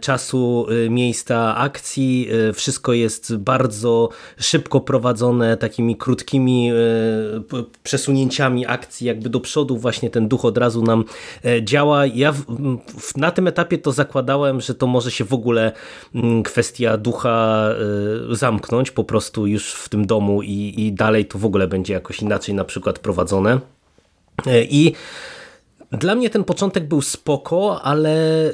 czasu, 0.00 0.66
e, 0.86 0.90
miejsca, 0.90 1.56
akcji, 1.56 2.28
e, 2.48 2.52
wszystko 2.52 2.92
jest 2.92 3.36
bardzo 3.36 4.08
szybko 4.38 4.80
prowadzone, 4.80 5.56
takimi 5.56 5.96
krótkimi 5.96 6.70
przesunięciami 7.82 8.66
akcji 8.66 9.06
jakby 9.06 9.28
do 9.28 9.40
przodu, 9.40 9.76
właśnie 9.76 10.10
ten 10.10 10.28
duch 10.28 10.44
od 10.44 10.58
razu 10.58 10.82
nam 10.82 11.04
działa. 11.62 12.06
Ja 12.06 12.34
na 13.16 13.30
tym 13.30 13.48
etapie 13.48 13.78
to 13.78 13.92
zakładałem, 13.92 14.60
że 14.60 14.74
to 14.74 14.86
może 14.86 15.10
się 15.10 15.24
w 15.24 15.32
ogóle 15.32 15.72
kwestia 16.44 16.96
ducha 16.96 17.68
zamknąć 18.30 18.90
po 18.90 19.04
prostu 19.04 19.46
już 19.46 19.72
w 19.72 19.88
tym 19.88 20.06
domu 20.06 20.42
i, 20.42 20.74
i 20.76 20.92
dalej 20.92 21.26
to 21.26 21.38
w 21.38 21.44
ogóle 21.44 21.68
będzie 21.68 21.94
jakoś 21.94 22.22
inaczej 22.22 22.54
na 22.54 22.64
przykład 22.64 22.98
prowadzone 22.98 23.43
E, 24.46 24.64
I 24.64 24.94
dla 25.98 26.14
mnie 26.14 26.30
ten 26.30 26.44
początek 26.44 26.88
był 26.88 27.02
spoko, 27.02 27.82
ale 27.82 28.46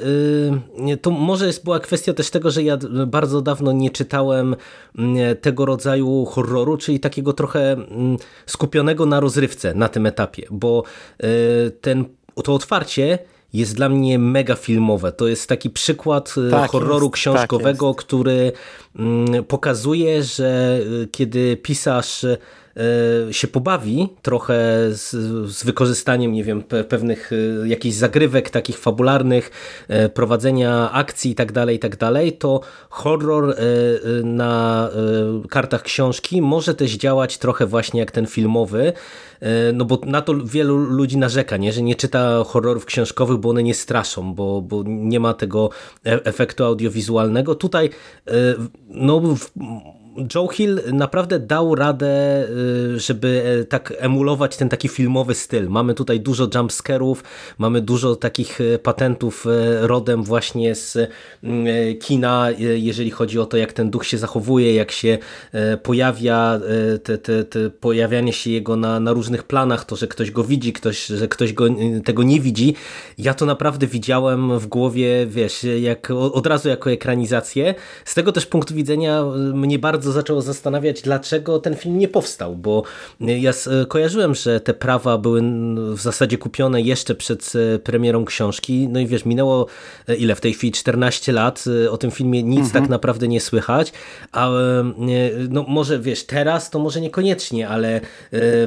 y, 0.91 0.97
to 1.01 1.11
może 1.11 1.47
jest 1.47 1.63
była 1.63 1.79
kwestia 1.79 2.13
też 2.13 2.29
tego, 2.29 2.51
że 2.51 2.63
ja 2.63 2.77
bardzo 3.07 3.41
dawno 3.41 3.71
nie 3.71 3.89
czytałem 3.89 4.55
mm, 4.97 5.37
tego 5.37 5.65
rodzaju 5.65 6.25
horroru, 6.25 6.77
czyli 6.77 6.99
takiego 6.99 7.33
trochę 7.33 7.71
mm, 7.71 8.17
skupionego 8.45 9.05
na 9.05 9.19
rozrywce 9.19 9.73
na 9.73 9.89
tym 9.89 10.05
etapie, 10.05 10.47
bo 10.51 10.83
y, 11.23 11.71
ten, 11.81 12.05
to 12.43 12.53
otwarcie 12.53 13.19
jest 13.53 13.75
dla 13.75 13.89
mnie 13.89 14.19
mega 14.19 14.55
filmowe. 14.55 15.11
To 15.11 15.27
jest 15.27 15.49
taki 15.49 15.69
przykład 15.69 16.35
y, 16.47 16.51
tak 16.51 16.71
horroru 16.71 16.93
jest, 16.93 17.03
tak 17.03 17.13
książkowego, 17.13 17.93
tak 17.93 18.05
który 18.05 18.51
mm, 18.95 19.43
pokazuje, 19.43 20.23
że 20.23 20.79
kiedy 21.11 21.57
pisarz 21.57 22.25
E, 22.25 22.37
się 23.31 23.47
pobawi 23.47 24.09
trochę 24.21 24.53
z, 24.91 25.09
z 25.55 25.63
wykorzystaniem, 25.63 26.33
nie 26.33 26.43
wiem, 26.43 26.63
pewnych 26.89 27.31
e, 27.33 27.67
jakichś 27.67 27.95
zagrywek 27.95 28.49
takich 28.49 28.77
fabularnych, 28.77 29.51
e, 29.87 30.09
prowadzenia 30.09 30.91
akcji 30.91 31.31
i 31.31 31.35
tak 31.35 31.51
dalej, 31.51 31.75
i 31.75 31.79
tak 31.79 31.97
dalej, 31.97 32.33
to 32.33 32.61
horror 32.89 33.55
na 34.23 34.89
kartach 35.49 35.83
książki 35.83 36.41
może 36.41 36.75
też 36.75 36.91
działać 36.91 37.37
trochę 37.37 37.65
właśnie 37.65 37.99
jak 37.99 38.11
ten 38.11 38.27
filmowy, 38.27 38.93
no 39.73 39.85
bo 39.85 39.99
na 40.05 40.21
to 40.21 40.33
wielu 40.45 40.77
ludzi 40.77 41.17
narzeka, 41.17 41.57
nie? 41.57 41.73
że 41.73 41.81
nie 41.81 41.95
czyta 41.95 42.43
horrorów 42.43 42.85
książkowych, 42.85 43.37
bo 43.37 43.49
one 43.49 43.63
nie 43.63 43.73
straszą, 43.73 44.33
bo, 44.33 44.61
bo 44.61 44.83
nie 44.85 45.19
ma 45.19 45.33
tego 45.33 45.69
efektu 46.03 46.63
audiowizualnego. 46.65 47.55
Tutaj 47.55 47.89
no 48.89 49.21
Joe 50.35 50.47
Hill 50.47 50.81
naprawdę 50.93 51.39
dał 51.39 51.75
radę, 51.75 52.43
y, 52.95 52.99
żeby 52.99 53.59
e, 53.61 53.65
tak 53.65 53.93
emulować 53.97 54.57
ten 54.57 54.69
taki 54.69 54.87
filmowy 54.87 55.35
styl. 55.35 55.69
Mamy 55.69 55.93
tutaj 55.93 56.19
dużo 56.19 56.47
jumpscarów, 56.55 57.23
mamy 57.57 57.81
dużo 57.81 58.15
takich 58.15 58.61
e, 58.61 58.79
patentów 58.79 59.45
e, 59.47 59.87
rodem 59.87 60.23
właśnie 60.23 60.75
z 60.75 60.97
mm, 61.43 61.97
kina, 61.99 62.47
jeżeli 62.57 63.11
chodzi 63.11 63.39
o 63.39 63.45
to, 63.45 63.57
jak 63.57 63.73
ten 63.73 63.89
duch 63.89 64.05
się 64.05 64.17
zachowuje, 64.17 64.75
jak 64.75 64.91
się 64.91 65.17
pojawia, 65.83 66.59
te, 67.03 67.17
te, 67.17 67.43
te 67.43 67.69
pojawianie 67.69 68.33
się 68.33 68.51
jego 68.51 68.75
na, 68.75 68.99
na 68.99 69.13
różnych 69.13 69.43
planach, 69.43 69.85
to, 69.85 69.95
że 69.95 70.07
ktoś 70.07 70.31
go 70.31 70.43
widzi, 70.43 70.73
ktoś, 70.73 71.05
że 71.05 71.27
ktoś 71.27 71.53
go, 71.53 71.65
tego 72.05 72.23
nie 72.23 72.39
widzi. 72.39 72.75
Ja 73.17 73.33
to 73.33 73.45
naprawdę 73.45 73.87
widziałem 73.87 74.59
w 74.59 74.67
głowie, 74.67 75.25
wiesz, 75.27 75.65
jak, 75.81 76.11
od 76.11 76.47
razu 76.47 76.69
jako 76.69 76.91
ekranizację. 76.91 77.75
Z 78.05 78.15
tego 78.15 78.31
też 78.31 78.45
punktu 78.45 78.73
widzenia 78.73 79.23
mnie 79.53 79.79
bardzo 79.79 80.00
bardzo 80.01 80.11
zaczęło 80.11 80.41
zastanawiać, 80.41 81.01
dlaczego 81.01 81.59
ten 81.59 81.75
film 81.75 81.97
nie 81.97 82.07
powstał, 82.07 82.55
bo 82.55 82.83
ja 83.19 83.51
kojarzyłem, 83.87 84.35
że 84.35 84.59
te 84.59 84.73
prawa 84.73 85.17
były 85.17 85.41
w 85.95 86.01
zasadzie 86.01 86.37
kupione 86.37 86.81
jeszcze 86.81 87.15
przed 87.15 87.53
e, 87.55 87.79
premierą 87.79 88.25
książki, 88.25 88.87
no 88.89 88.99
i 88.99 89.07
wiesz, 89.07 89.25
minęło 89.25 89.67
e, 90.07 90.15
ile 90.15 90.35
w 90.35 90.41
tej 90.41 90.53
chwili? 90.53 90.73
14 90.73 91.31
lat, 91.31 91.63
e, 91.85 91.91
o 91.91 91.97
tym 91.97 92.11
filmie 92.11 92.43
nic 92.43 92.65
mhm. 92.65 92.83
tak 92.83 92.89
naprawdę 92.89 93.27
nie 93.27 93.41
słychać, 93.41 93.93
a 94.31 94.49
no 95.49 95.65
może 95.67 95.99
wiesz, 95.99 96.23
teraz 96.23 96.69
to 96.69 96.79
może 96.79 97.01
niekoniecznie, 97.01 97.67
ale 97.69 98.01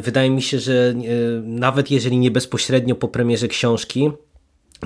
wydaje 0.00 0.30
mi 0.30 0.42
się, 0.42 0.58
że 0.58 0.94
nawet 1.42 1.90
jeżeli 1.90 2.18
nie 2.18 2.30
bezpośrednio 2.30 2.94
po 2.94 3.08
premierze 3.08 3.48
książki, 3.48 4.10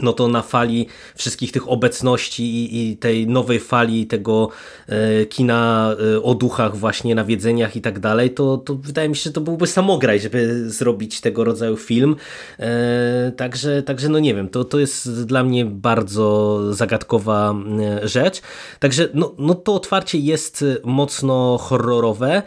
no 0.03 0.13
to 0.13 0.29
na 0.29 0.43
fali 0.43 0.87
wszystkich 1.17 1.53
tych 1.53 1.69
obecności 1.69 2.43
i, 2.43 2.91
i 2.91 2.97
tej 2.97 3.27
nowej 3.27 3.61
fali 3.61 4.07
tego 4.07 4.49
e, 4.89 5.27
kina 5.27 5.95
e, 6.15 6.23
o 6.23 6.35
duchach 6.35 6.77
właśnie, 6.77 7.15
nawiedzeniach 7.15 7.77
i 7.77 7.81
tak 7.81 7.99
dalej, 7.99 8.31
to, 8.31 8.57
to 8.57 8.75
wydaje 8.75 9.09
mi 9.09 9.17
się, 9.17 9.23
że 9.23 9.33
to 9.33 9.41
byłby 9.41 9.67
samograj, 9.67 10.21
żeby 10.21 10.71
zrobić 10.71 11.21
tego 11.21 11.45
rodzaju 11.45 11.77
film. 11.77 12.17
E, 12.59 13.33
także, 13.37 13.83
także 13.83 14.09
no 14.09 14.19
nie 14.19 14.35
wiem, 14.35 14.49
to, 14.49 14.65
to 14.65 14.79
jest 14.79 15.25
dla 15.25 15.45
mnie 15.45 15.65
bardzo 15.65 16.59
zagadkowa 16.75 17.55
e, 17.81 18.09
rzecz. 18.09 18.41
Także 18.79 19.09
no, 19.15 19.35
no 19.39 19.55
to 19.55 19.75
otwarcie 19.75 20.19
jest 20.19 20.65
mocno 20.85 21.59
horrorowe. 21.59 22.43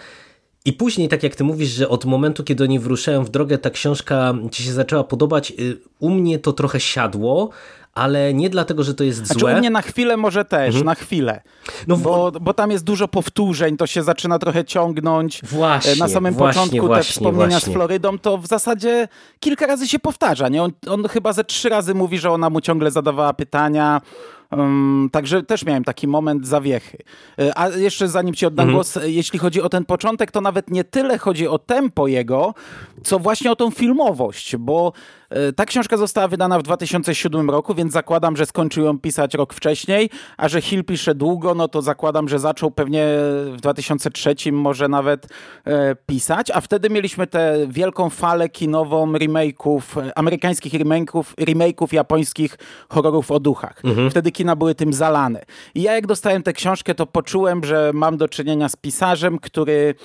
I 0.65 0.73
później, 0.73 1.09
tak 1.09 1.23
jak 1.23 1.35
ty 1.35 1.43
mówisz, 1.43 1.69
że 1.69 1.89
od 1.89 2.05
momentu, 2.05 2.43
kiedy 2.43 2.63
oni 2.63 2.79
wyruszają 2.79 3.23
w 3.23 3.29
drogę, 3.29 3.57
ta 3.57 3.69
książka 3.69 4.33
ci 4.51 4.63
się 4.63 4.71
zaczęła 4.71 5.03
podobać, 5.03 5.51
y, 5.59 5.77
u 5.99 6.09
mnie 6.09 6.39
to 6.39 6.53
trochę 6.53 6.79
siadło, 6.79 7.49
ale 7.93 8.33
nie 8.33 8.49
dlatego, 8.49 8.83
że 8.83 8.93
to 8.93 9.03
jest 9.03 9.17
znaczy, 9.17 9.39
złe. 9.39 9.55
U 9.55 9.57
mnie 9.57 9.69
na 9.69 9.81
chwilę 9.81 10.17
może 10.17 10.45
też, 10.45 10.67
mhm. 10.67 10.85
na 10.85 10.95
chwilę. 10.95 11.41
No, 11.87 11.97
bo, 11.97 12.31
bo 12.41 12.53
tam 12.53 12.71
jest 12.71 12.83
dużo 12.83 13.07
powtórzeń, 13.07 13.77
to 13.77 13.87
się 13.87 14.03
zaczyna 14.03 14.39
trochę 14.39 14.65
ciągnąć. 14.65 15.41
Właśnie, 15.43 15.95
na 15.95 16.07
samym 16.07 16.33
właśnie, 16.33 16.61
początku 16.61 16.87
właśnie, 16.87 17.03
te 17.03 17.11
wspomnienia 17.11 17.49
właśnie. 17.49 17.71
z 17.71 17.73
Florydą, 17.73 18.19
to 18.19 18.37
w 18.37 18.47
zasadzie 18.47 19.07
kilka 19.39 19.67
razy 19.67 19.87
się 19.87 19.99
powtarza. 19.99 20.49
Nie? 20.49 20.63
On, 20.63 20.71
on 20.87 21.07
chyba 21.07 21.33
ze 21.33 21.43
trzy 21.43 21.69
razy 21.69 21.93
mówi, 21.93 22.19
że 22.19 22.31
ona 22.31 22.49
mu 22.49 22.61
ciągle 22.61 22.91
zadawała 22.91 23.33
pytania, 23.33 24.01
także 25.11 25.43
też 25.43 25.65
miałem 25.65 25.83
taki 25.83 26.07
moment 26.07 26.47
zawiechy. 26.47 26.97
E, 27.39 27.57
a 27.57 27.69
jeszcze 27.69 28.07
zanim 28.07 28.33
ci 28.33 28.45
oddam 28.45 28.63
mhm. 28.63 28.75
głos, 28.75 28.97
jeśli 29.03 29.39
chodzi 29.39 29.61
o 29.61 29.69
ten 29.69 29.85
początek, 29.85 30.31
to 30.31 30.41
nawet 30.41 30.69
nie 30.69 30.83
tyle 30.83 31.17
chodzi 31.17 31.47
o 31.47 31.59
tempo 31.59 32.07
jego, 32.07 32.53
co 33.03 33.19
właśnie 33.19 33.51
o 33.51 33.55
tą 33.55 33.71
filmowość, 33.71 34.55
bo 34.57 34.93
e, 34.93 35.20
ta 35.55 35.65
książka 35.65 35.97
została 35.97 36.27
wydana 36.27 36.59
w 36.59 36.63
2007 36.63 37.49
roku, 37.49 37.75
więc 37.75 37.93
zakładam, 37.93 38.37
że 38.37 38.45
skończył 38.45 38.85
ją 38.85 38.99
pisać 38.99 39.33
rok 39.33 39.53
wcześniej, 39.53 40.09
a 40.37 40.49
że 40.49 40.61
Hill 40.61 40.83
pisze 40.83 41.15
długo, 41.15 41.55
no 41.55 41.67
to 41.67 41.81
zakładam, 41.81 42.29
że 42.29 42.39
zaczął 42.39 42.71
pewnie 42.71 43.05
w 43.53 43.57
2003 43.61 44.51
może 44.51 44.87
nawet 44.87 45.27
e, 45.65 45.95
pisać, 45.95 46.51
a 46.51 46.61
wtedy 46.61 46.89
mieliśmy 46.89 47.27
tę 47.27 47.57
wielką 47.69 48.09
falę 48.09 48.49
kinową 48.49 49.11
remake'ów, 49.11 50.11
amerykańskich 50.15 50.73
remake'ów, 50.73 51.23
remake'ów 51.39 51.93
japońskich 51.93 52.57
horrorów 52.89 53.31
o 53.31 53.39
duchach. 53.39 53.81
Mhm. 53.83 54.09
Wtedy 54.09 54.31
kina 54.31 54.55
były 54.55 54.75
tym 54.75 54.93
zalane. 54.93 55.41
I 55.75 55.81
ja 55.81 55.93
jak 55.93 56.07
dostałem 56.07 56.43
tę 56.43 56.53
książkę, 56.53 56.95
to 56.95 57.05
poczułem, 57.05 57.63
że 57.63 57.91
mam 57.93 58.17
do 58.17 58.27
czynienia 58.27 58.69
z 58.69 58.75
pisarzem, 58.75 59.39
który 59.39 59.95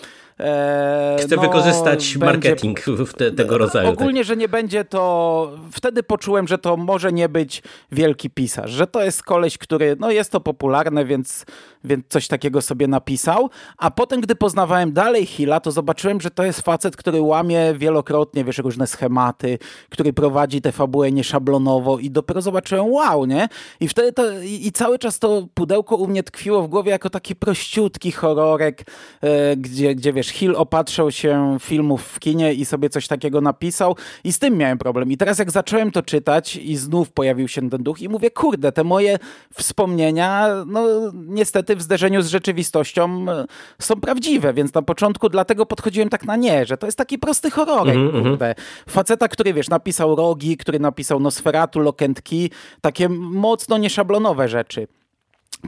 E, 0.41 1.17
Chcę 1.21 1.37
no, 1.37 1.43
wykorzystać 1.43 2.17
marketing 2.17 2.81
te, 3.17 3.33
tego 3.33 3.59
rodzaju. 3.59 3.91
Tak. 3.91 4.01
Ogólnie, 4.01 4.21
tak. 4.21 4.27
że 4.27 4.37
nie 4.37 4.49
będzie 4.49 4.85
to. 4.85 5.53
Wtedy 5.73 6.03
poczułem, 6.03 6.49
że 6.49 6.59
to 6.59 6.77
może 6.77 7.13
nie 7.13 7.29
być 7.29 7.63
wielki 7.93 8.31
pisarz, 8.31 8.71
że 8.71 8.87
to 8.87 9.03
jest 9.03 9.23
koleś, 9.23 9.59
który, 9.59 9.97
no 10.01 10.11
jest 10.11 10.33
to 10.33 10.41
popularne, 10.41 11.05
więc, 11.05 11.47
więc 11.87 12.05
coś 12.09 12.29
takiego 12.29 12.63
sobie 12.63 12.87
napisał. 12.87 13.51
A 13.79 13.91
potem, 13.91 14.21
gdy 14.21 14.35
poznawałem 14.35 14.93
dalej 14.93 15.27
Hilla, 15.27 15.61
to 15.61 15.73
zobaczyłem, 15.73 16.21
że 16.21 16.31
to 16.31 16.45
jest 16.45 16.61
facet, 16.61 16.97
który 16.97 17.21
łamie 17.21 17.75
wielokrotnie, 17.75 18.45
wiesz, 18.45 18.59
różne 18.59 18.87
schematy, 18.87 19.59
który 19.91 20.13
prowadzi 20.13 20.61
tę 20.61 20.73
fabułę 20.73 21.13
nieszablonowo 21.13 21.99
i 21.99 22.11
dopiero 22.11 22.43
zobaczyłem, 22.43 22.87
wow, 22.87 23.27
nie? 23.27 23.49
I 23.81 23.89
wtedy 23.89 24.13
to, 24.13 24.41
i, 24.41 24.67
i 24.67 24.73
cały 24.73 24.99
czas 24.99 25.19
to 25.19 25.47
pudełko 25.55 25.97
u 25.97 26.07
mnie 26.07 26.23
tkwiło 26.23 26.63
w 26.63 26.69
głowie 26.69 26.91
jako 26.91 27.11
taki 27.11 27.37
prościutki 27.37 28.13
horrorek, 28.13 28.85
e, 29.21 29.57
gdzie, 29.57 29.95
gdzie 29.95 30.13
wiesz, 30.13 30.29
Hill 30.29 30.57
opatrzał 30.57 31.11
się 31.11 31.57
filmów 31.61 32.03
w 32.03 32.21
kinie 32.21 32.55
i 32.55 32.65
sobie 32.65 32.91
coś 32.91 33.09
takiego 33.09 33.41
napisał 33.41 33.97
i 34.25 34.33
z 34.33 34.39
tym 34.39 34.57
miałem 34.57 34.79
problem. 34.79 35.13
I 35.13 35.17
teraz 35.17 35.39
jak 35.39 35.51
zacząłem 35.51 35.91
to 35.91 36.03
czytać 36.03 36.57
i 36.57 36.77
znów 36.77 37.13
pojawił 37.13 37.49
się 37.49 37.71
ten 37.71 37.83
duch 37.83 38.03
i 38.03 38.09
mówię, 38.09 38.31
kurde, 38.31 38.73
te 38.73 38.85
moje 38.85 39.19
wspomnienia, 39.55 40.49
no 40.67 40.87
niestety 41.15 41.76
w 41.77 41.83
zderzeniu 41.83 42.23
z 42.23 42.27
rzeczywistością 42.27 43.27
e, 43.29 43.45
są 43.79 44.01
prawdziwe, 44.01 44.53
więc 44.53 44.75
na 44.75 44.83
początku 44.83 45.29
dlatego 45.29 45.67
podchodziłem 45.67 46.09
tak 46.09 46.25
na 46.25 46.37
nie, 46.37 46.67
że 46.67 46.77
to 46.77 46.87
jest 46.87 46.99
taki 46.99 47.19
prosty 47.19 47.51
horrorek, 47.51 47.97
mm 47.97 48.09
-hmm. 48.09 48.23
kurde. 48.23 48.55
Faceta, 48.89 49.29
który, 49.29 49.53
wiesz, 49.53 49.69
napisał 49.69 50.17
Rogi, 50.17 50.57
który 50.57 50.79
napisał 50.79 51.21
Nosferatu, 51.21 51.81
Lokentki, 51.81 52.51
takie 52.81 53.09
mocno 53.09 53.79
nieszablonowe 53.79 54.49
rzeczy. 54.49 54.87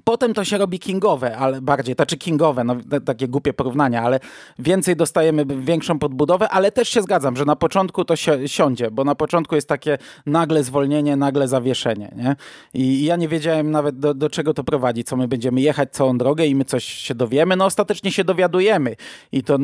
Potem 0.04 0.34
to 0.34 0.44
się 0.44 0.58
robi 0.58 0.78
kingowe, 0.78 1.36
ale 1.36 1.60
bardziej, 1.60 1.96
to 1.96 2.06
czy 2.06 2.16
kingowe, 2.16 2.64
no 2.64 2.76
takie 3.04 3.28
głupie 3.28 3.52
porównania, 3.52 4.02
ale 4.02 4.20
więcej 4.58 4.96
dostajemy 4.96 5.46
większą 5.46 5.98
podbudowę, 5.98 6.48
ale 6.48 6.72
też 6.72 6.88
się 6.88 7.02
zgadzam, 7.02 7.36
że 7.36 7.44
na 7.44 7.56
początku 7.56 8.04
to 8.04 8.16
si 8.16 8.30
siądzie, 8.46 8.90
bo 8.90 9.04
na 9.04 9.14
początku 9.14 9.54
jest 9.54 9.68
takie 9.68 9.98
nagle 10.26 10.64
zwolnienie, 10.64 11.16
nagle 11.16 11.48
zawieszenie, 11.48 12.12
nie? 12.16 12.36
I 12.74 13.04
ja 13.04 13.16
nie 13.16 13.28
wiedziałem 13.28 13.70
nawet 13.70 13.98
do, 13.98 14.14
do 14.14 14.30
czego 14.30 14.54
to 14.54 14.64
prowadzi, 14.64 15.04
co 15.04 15.16
my 15.16 15.28
będziemy 15.28 15.60
jechać 15.60 15.92
całą 15.92 16.18
drogę 16.18 16.46
i 16.46 16.54
my 16.54 16.64
coś 16.64 16.84
się 16.84 17.14
dowiemy, 17.14 17.56
no 17.56 17.64
ostatecznie 17.64 18.12
się 18.12 18.24
dowiadujemy 18.24 18.96
i 19.32 19.42
to 19.42 19.58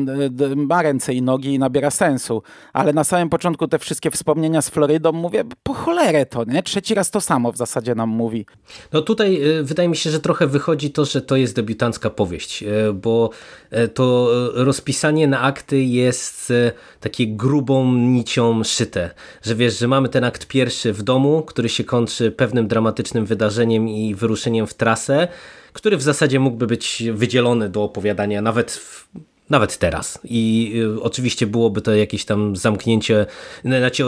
ma 0.55 0.81
ręce 0.81 1.13
i 1.13 1.21
nogi 1.21 1.53
i 1.53 1.59
nabiera 1.59 1.91
sensu, 1.91 2.43
ale 2.73 2.93
na 2.93 3.03
samym 3.03 3.29
początku 3.29 3.67
te 3.67 3.79
wszystkie 3.79 4.11
wspomnienia 4.11 4.61
z 4.61 4.69
Florydą, 4.69 5.11
mówię, 5.11 5.43
po 5.63 5.73
cholerę 5.73 6.25
to, 6.25 6.43
nie? 6.43 6.63
Trzeci 6.63 6.93
raz 6.93 7.11
to 7.11 7.21
samo 7.21 7.51
w 7.51 7.57
zasadzie 7.57 7.95
nam 7.95 8.09
mówi. 8.09 8.45
No 8.93 9.01
tutaj 9.01 9.57
y, 9.59 9.63
wydaje 9.63 9.89
mi 9.89 9.95
się, 9.97 10.09
że 10.09 10.14
trochę 10.19 10.47
wychodzi 10.47 10.91
to, 10.91 11.05
że 11.05 11.21
to 11.21 11.35
jest 11.35 11.55
debiutancka 11.55 12.09
powieść, 12.09 12.63
e, 12.63 12.93
bo 12.93 13.29
e, 13.71 13.87
to 13.87 14.29
rozpisanie 14.53 15.27
na 15.27 15.41
akty 15.41 15.83
jest 15.83 16.51
e, 16.51 16.71
takie 16.99 17.27
grubą 17.27 17.93
nicią 17.93 18.63
szyte, 18.63 19.09
że 19.43 19.55
wiesz, 19.55 19.79
że 19.79 19.87
mamy 19.87 20.09
ten 20.09 20.23
akt 20.23 20.47
pierwszy 20.47 20.93
w 20.93 21.03
domu, 21.03 21.41
który 21.41 21.69
się 21.69 21.83
kończy 21.83 22.31
pewnym 22.31 22.67
dramatycznym 22.67 23.25
wydarzeniem 23.25 23.89
i 23.89 24.15
wyruszeniem 24.15 24.67
w 24.67 24.73
trasę, 24.73 25.27
który 25.73 25.97
w 25.97 26.01
zasadzie 26.01 26.39
mógłby 26.39 26.67
być 26.67 27.03
wydzielony 27.13 27.69
do 27.69 27.83
opowiadania 27.83 28.41
nawet 28.41 28.71
w 28.71 29.07
nawet 29.49 29.77
teraz. 29.77 30.19
I 30.23 30.73
y, 30.97 31.01
oczywiście 31.01 31.47
byłoby 31.47 31.81
to 31.81 31.95
jakieś 31.95 32.25
tam 32.25 32.55
zamknięcie, 32.55 33.25
znaczy 33.65 34.03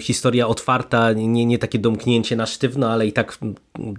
historia 0.00 0.48
otwarta, 0.48 1.12
nie, 1.12 1.46
nie 1.46 1.58
takie 1.58 1.78
domknięcie 1.78 2.36
na 2.36 2.46
sztywno, 2.46 2.90
ale 2.90 3.06
i 3.06 3.12
tak 3.12 3.38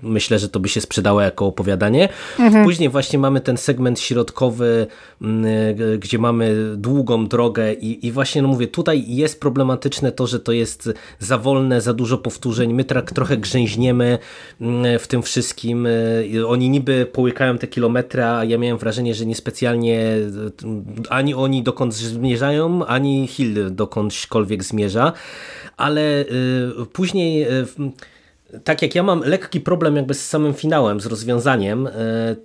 myślę, 0.02 0.40
że 0.40 0.50
to 0.50 0.60
by 0.60 0.70
się 0.70 0.82
sprzedało 0.82 1.22
jako 1.22 1.46
opowiadanie. 1.46 2.10
Mhm. 2.40 2.66
Później 2.66 2.90
właśnie 2.90 3.20
mamy 3.20 3.42
ten 3.42 3.58
segment 3.58 4.00
środkowy, 4.00 4.88
y, 5.22 5.98
gdzie 5.98 6.18
mamy 6.18 6.56
długą 6.78 7.28
drogę 7.28 7.74
i, 7.74 8.08
i 8.08 8.12
właśnie 8.12 8.42
no 8.42 8.48
mówię, 8.48 8.68
tutaj 8.68 9.04
jest 9.08 9.40
problematyczne 9.40 10.12
to, 10.12 10.28
że 10.28 10.40
to 10.40 10.52
jest 10.52 10.90
za 11.20 11.38
wolne, 11.38 11.82
za 11.82 11.94
dużo 11.94 12.18
powtórzeń. 12.18 12.74
My 12.74 12.84
tak 12.84 13.12
trochę 13.12 13.38
grzęźniemy 13.38 14.18
w 15.00 15.08
tym 15.08 15.22
wszystkim. 15.22 15.86
Y, 15.86 16.48
oni 16.48 16.70
niby 16.70 17.06
połykają 17.06 17.58
te 17.58 17.68
kilometry, 17.68 18.24
a 18.24 18.44
ja 18.44 18.58
miałem 18.58 18.78
wrażenie, 18.78 19.16
że 19.16 19.26
niespecjalnie 19.26 20.16
ani 21.10 21.34
oni 21.34 21.64
dokąd 21.64 21.94
zmierzają, 21.94 22.86
ani 22.86 23.28
Hill 23.28 23.76
dokądśkolwiek 23.76 24.64
zmierza, 24.64 25.14
ale 25.78 26.22
y, 26.22 26.26
później 26.94 27.44
y, 27.44 27.66
tak 28.64 28.82
jak 28.82 28.96
ja 28.96 29.04
mam 29.04 29.20
lekki 29.20 29.62
problem 29.62 29.96
jakby 29.96 30.14
z 30.14 30.30
samym 30.30 30.54
finałem, 30.54 31.02
z 31.02 31.06
rozwiązaniem, 31.06 31.88
y, 31.88 31.92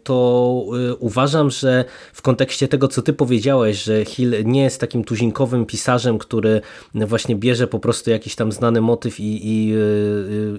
to 0.02 0.64
uważam, 0.99 1.50
że 1.50 1.85
w 2.12 2.23
kontekście 2.23 2.68
tego, 2.68 2.88
co 2.88 3.02
ty 3.02 3.12
powiedziałeś, 3.12 3.83
że 3.83 4.04
Hill 4.04 4.35
nie 4.45 4.62
jest 4.62 4.80
takim 4.80 5.04
tuzinkowym 5.04 5.66
pisarzem, 5.66 6.18
który 6.18 6.61
właśnie 6.95 7.37
bierze 7.37 7.66
po 7.66 7.78
prostu 7.78 8.11
jakiś 8.11 8.35
tam 8.35 8.52
znany 8.52 8.80
motyw 8.80 9.21
i, 9.21 9.40
i, 9.42 9.75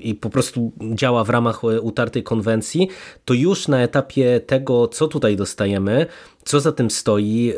i 0.01 0.15
po 0.15 0.29
prostu 0.29 0.71
działa 0.93 1.23
w 1.23 1.29
ramach 1.29 1.63
utartej 1.81 2.23
konwencji, 2.23 2.87
to 3.25 3.33
już 3.33 3.67
na 3.67 3.81
etapie 3.81 4.39
tego, 4.39 4.87
co 4.87 5.07
tutaj 5.07 5.35
dostajemy, 5.35 6.05
co 6.47 6.59
za 6.59 6.71
tym 6.71 6.91
stoi, 6.91 7.53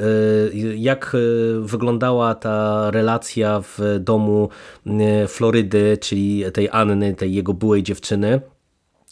y, 0.53 0.77
jak 0.77 1.15
y, 1.15 1.59
wyglądała 1.61 2.35
ta 2.35 2.91
relacja 2.91 3.61
w 3.61 3.79
domu 3.99 4.49
y, 4.87 5.27
Florydy, 5.27 5.97
czyli 6.01 6.43
tej 6.53 6.69
Anny, 6.71 7.15
tej 7.15 7.33
jego 7.33 7.53
byłej 7.53 7.83
dziewczyny. 7.83 8.41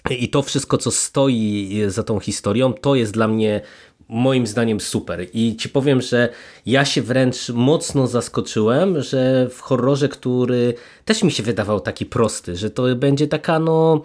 I 0.10 0.30
to 0.30 0.42
wszystko, 0.42 0.78
co 0.78 0.92
stoi 0.92 1.82
za 1.88 2.04
tą 2.04 2.20
historią, 2.20 2.74
to 2.74 2.96
jest 2.96 3.14
dla 3.14 3.28
mnie 3.28 3.62
moim 4.10 4.48
zdaniem 4.48 4.80
super. 4.80 5.28
I 5.34 5.56
ci 5.56 5.70
powiem, 5.70 6.02
że 6.02 6.30
ja 6.66 6.86
się 6.86 7.02
wręcz 7.02 7.50
mocno 7.50 8.08
zaskoczyłem, 8.08 9.02
że 9.02 9.50
w 9.50 9.62
horrorze, 9.62 10.10
który 10.10 10.74
też 11.06 11.24
mi 11.24 11.32
się 11.32 11.44
wydawał 11.44 11.80
taki 11.80 12.06
prosty, 12.06 12.56
że 12.56 12.70
to 12.70 12.96
będzie 12.96 13.28
taka 13.28 13.60
no 13.60 14.02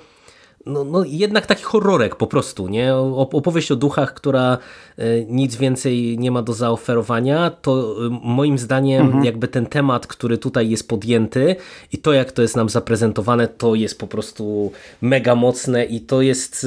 no, 0.66 0.84
no 0.84 1.04
jednak 1.06 1.46
taki 1.46 1.62
horrorek 1.62 2.16
po 2.16 2.26
prostu, 2.26 2.68
nie? 2.68 2.94
Opowieść 2.94 3.70
o 3.70 3.76
duchach, 3.76 4.14
która 4.14 4.58
e, 4.98 5.24
nic 5.24 5.56
więcej 5.56 6.18
nie 6.18 6.30
ma 6.30 6.42
do 6.42 6.52
zaoferowania, 6.52 7.50
to 7.50 7.96
e, 8.06 8.20
moim 8.22 8.58
zdaniem 8.58 9.06
mhm. 9.06 9.24
jakby 9.24 9.48
ten 9.48 9.66
temat, 9.66 10.06
który 10.06 10.38
tutaj 10.38 10.70
jest 10.70 10.88
podjęty 10.88 11.56
i 11.92 11.98
to 11.98 12.12
jak 12.12 12.32
to 12.32 12.42
jest 12.42 12.56
nam 12.56 12.68
zaprezentowane, 12.68 13.48
to 13.48 13.74
jest 13.74 13.98
po 13.98 14.06
prostu 14.06 14.72
mega 15.00 15.34
mocne 15.34 15.84
i 15.84 16.00
to 16.00 16.22
jest 16.22 16.66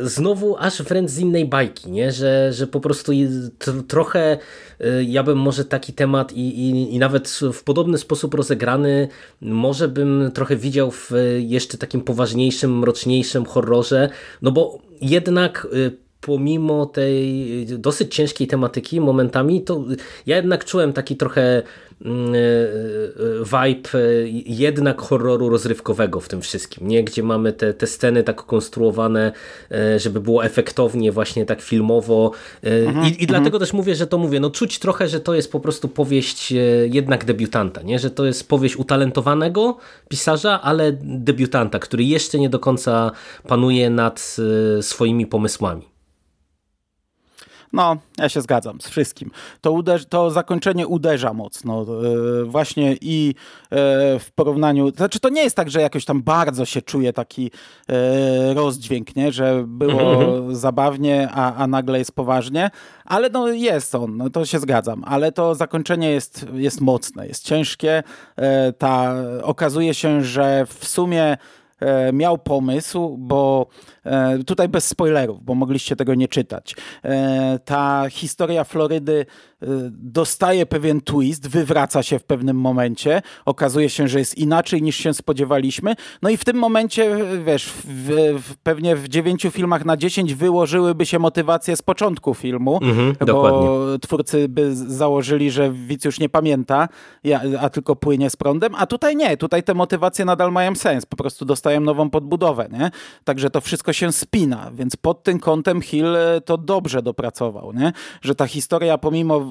znowu 0.00 0.56
aż 0.58 0.82
wręcz 0.82 1.10
z 1.10 1.18
innej 1.18 1.44
bajki, 1.44 1.90
nie? 1.90 2.12
Że, 2.12 2.52
że 2.52 2.66
po 2.66 2.80
prostu 2.80 3.12
trochę 3.88 4.38
y, 4.80 5.04
ja 5.04 5.22
bym 5.22 5.38
może 5.38 5.64
taki 5.64 5.92
temat 5.92 6.32
i, 6.32 6.40
i, 6.40 6.94
i 6.94 6.98
nawet 6.98 7.40
w 7.52 7.64
podobny 7.64 7.98
sposób 7.98 8.34
rozegrany 8.34 9.08
może 9.40 9.88
bym 9.88 10.30
trochę 10.34 10.56
widział 10.56 10.90
w 10.90 11.10
jeszcze 11.38 11.78
takim 11.78 12.00
poważniejszym, 12.00 12.78
mroczniejszym 12.78 13.44
horrorze, 13.44 14.08
no 14.42 14.52
bo 14.52 14.78
jednak 15.00 15.66
y, 15.72 16.05
pomimo 16.20 16.86
tej 16.86 17.66
dosyć 17.66 18.14
ciężkiej 18.14 18.46
tematyki 18.46 19.00
momentami, 19.00 19.62
to 19.62 19.84
ja 20.26 20.36
jednak 20.36 20.64
czułem 20.64 20.92
taki 20.92 21.16
trochę 21.16 21.62
Mm, 22.04 22.34
e, 22.34 22.38
e, 22.38 23.68
vibe 23.68 23.88
jednak 24.46 25.00
horroru 25.00 25.48
rozrywkowego 25.48 26.20
w 26.20 26.28
tym 26.28 26.40
wszystkim, 26.40 26.88
nie? 26.88 27.04
gdzie 27.04 27.22
mamy 27.22 27.52
te, 27.52 27.74
te 27.74 27.86
sceny 27.86 28.22
tak 28.22 28.42
konstruowane, 28.42 29.32
żeby 29.96 30.20
było 30.20 30.44
efektownie, 30.44 31.12
właśnie 31.12 31.46
tak 31.46 31.62
filmowo. 31.62 32.32
Mhm, 32.62 33.06
I, 33.06 33.08
i 33.08 33.10
mhm. 33.10 33.26
dlatego 33.26 33.58
też 33.58 33.72
mówię, 33.72 33.94
że 33.94 34.06
to 34.06 34.18
mówię, 34.18 34.40
no 34.40 34.50
czuć 34.50 34.78
trochę, 34.78 35.08
że 35.08 35.20
to 35.20 35.34
jest 35.34 35.52
po 35.52 35.60
prostu 35.60 35.88
powieść 35.88 36.54
jednak 36.90 37.24
debiutanta, 37.24 37.82
nie? 37.82 37.98
że 37.98 38.10
to 38.10 38.24
jest 38.24 38.48
powieść 38.48 38.76
utalentowanego 38.76 39.76
pisarza, 40.08 40.62
ale 40.62 40.92
debiutanta, 41.02 41.78
który 41.78 42.04
jeszcze 42.04 42.38
nie 42.38 42.48
do 42.48 42.58
końca 42.58 43.12
panuje 43.48 43.90
nad 43.90 44.36
swoimi 44.80 45.26
pomysłami. 45.26 45.95
No, 47.72 47.96
ja 48.18 48.28
się 48.28 48.40
zgadzam 48.40 48.80
z 48.80 48.88
wszystkim. 48.88 49.30
To, 49.60 49.72
uderz, 49.72 50.06
to 50.06 50.30
zakończenie 50.30 50.86
uderza 50.86 51.32
mocno. 51.32 51.82
E, 51.82 52.44
właśnie 52.44 52.96
i 53.00 53.34
e, 53.64 53.74
w 54.18 54.30
porównaniu. 54.34 54.90
Znaczy, 54.90 55.20
to 55.20 55.28
nie 55.28 55.42
jest 55.42 55.56
tak, 55.56 55.70
że 55.70 55.80
jakoś 55.80 56.04
tam 56.04 56.22
bardzo 56.22 56.64
się 56.64 56.82
czuje 56.82 57.12
taki 57.12 57.50
e, 57.88 58.54
rozdźwięk, 58.54 59.16
nie? 59.16 59.32
że 59.32 59.64
było 59.66 60.12
mhm. 60.12 60.54
zabawnie, 60.54 61.28
a, 61.32 61.54
a 61.54 61.66
nagle 61.66 61.98
jest 61.98 62.12
poważnie, 62.12 62.70
ale 63.04 63.30
no 63.30 63.48
jest 63.48 63.94
on, 63.94 64.16
no 64.16 64.30
to 64.30 64.44
się 64.44 64.58
zgadzam. 64.58 65.04
Ale 65.06 65.32
to 65.32 65.54
zakończenie 65.54 66.10
jest, 66.10 66.46
jest 66.54 66.80
mocne, 66.80 67.26
jest 67.26 67.44
ciężkie. 67.44 68.02
ta, 68.78 69.14
okazuje 69.42 69.94
się, 69.94 70.22
że 70.22 70.66
w 70.66 70.88
sumie 70.88 71.36
miał 72.12 72.38
pomysł, 72.38 73.16
bo 73.18 73.66
E, 74.06 74.44
tutaj 74.44 74.68
bez 74.68 74.86
spoilerów, 74.86 75.44
bo 75.44 75.54
mogliście 75.54 75.96
tego 75.96 76.14
nie 76.14 76.28
czytać. 76.28 76.74
E, 77.04 77.58
ta 77.64 78.04
historia 78.10 78.64
Florydy 78.64 79.26
e, 79.55 79.55
dostaje 79.90 80.66
pewien 80.66 81.00
twist, 81.00 81.48
wywraca 81.48 82.02
się 82.02 82.18
w 82.18 82.24
pewnym 82.24 82.60
momencie, 82.60 83.22
okazuje 83.44 83.90
się, 83.90 84.08
że 84.08 84.18
jest 84.18 84.38
inaczej 84.38 84.82
niż 84.82 84.96
się 84.96 85.14
spodziewaliśmy. 85.14 85.94
No 86.22 86.30
i 86.30 86.36
w 86.36 86.44
tym 86.44 86.56
momencie, 86.56 87.16
wiesz, 87.46 87.66
w, 87.66 88.10
w, 88.38 88.56
pewnie 88.56 88.96
w 88.96 89.08
dziewięciu 89.08 89.50
filmach 89.50 89.84
na 89.84 89.96
dziesięć 89.96 90.34
wyłożyłyby 90.34 91.06
się 91.06 91.18
motywacje 91.18 91.76
z 91.76 91.82
początku 91.82 92.34
filmu, 92.34 92.78
mhm, 92.82 93.16
bo 93.20 93.26
dokładnie. 93.26 93.68
twórcy 94.02 94.48
by 94.48 94.76
założyli, 94.76 95.50
że 95.50 95.72
widz 95.72 96.04
już 96.04 96.20
nie 96.20 96.28
pamięta, 96.28 96.88
a 97.60 97.70
tylko 97.70 97.96
płynie 97.96 98.30
z 98.30 98.36
prądem, 98.36 98.74
a 98.74 98.86
tutaj 98.86 99.16
nie, 99.16 99.36
tutaj 99.36 99.62
te 99.62 99.74
motywacje 99.74 100.24
nadal 100.24 100.52
mają 100.52 100.74
sens, 100.74 101.06
po 101.06 101.16
prostu 101.16 101.44
dostają 101.44 101.80
nową 101.80 102.10
podbudowę, 102.10 102.68
nie? 102.72 102.90
Także 103.24 103.50
to 103.50 103.60
wszystko 103.60 103.92
się 103.92 104.12
spina, 104.12 104.70
więc 104.74 104.96
pod 104.96 105.22
tym 105.22 105.40
kątem 105.40 105.80
Hill 105.82 106.16
to 106.44 106.58
dobrze 106.58 107.02
dopracował, 107.02 107.72
nie? 107.72 107.92
że 108.22 108.34
ta 108.34 108.46
historia 108.46 108.98
pomimo, 108.98 109.45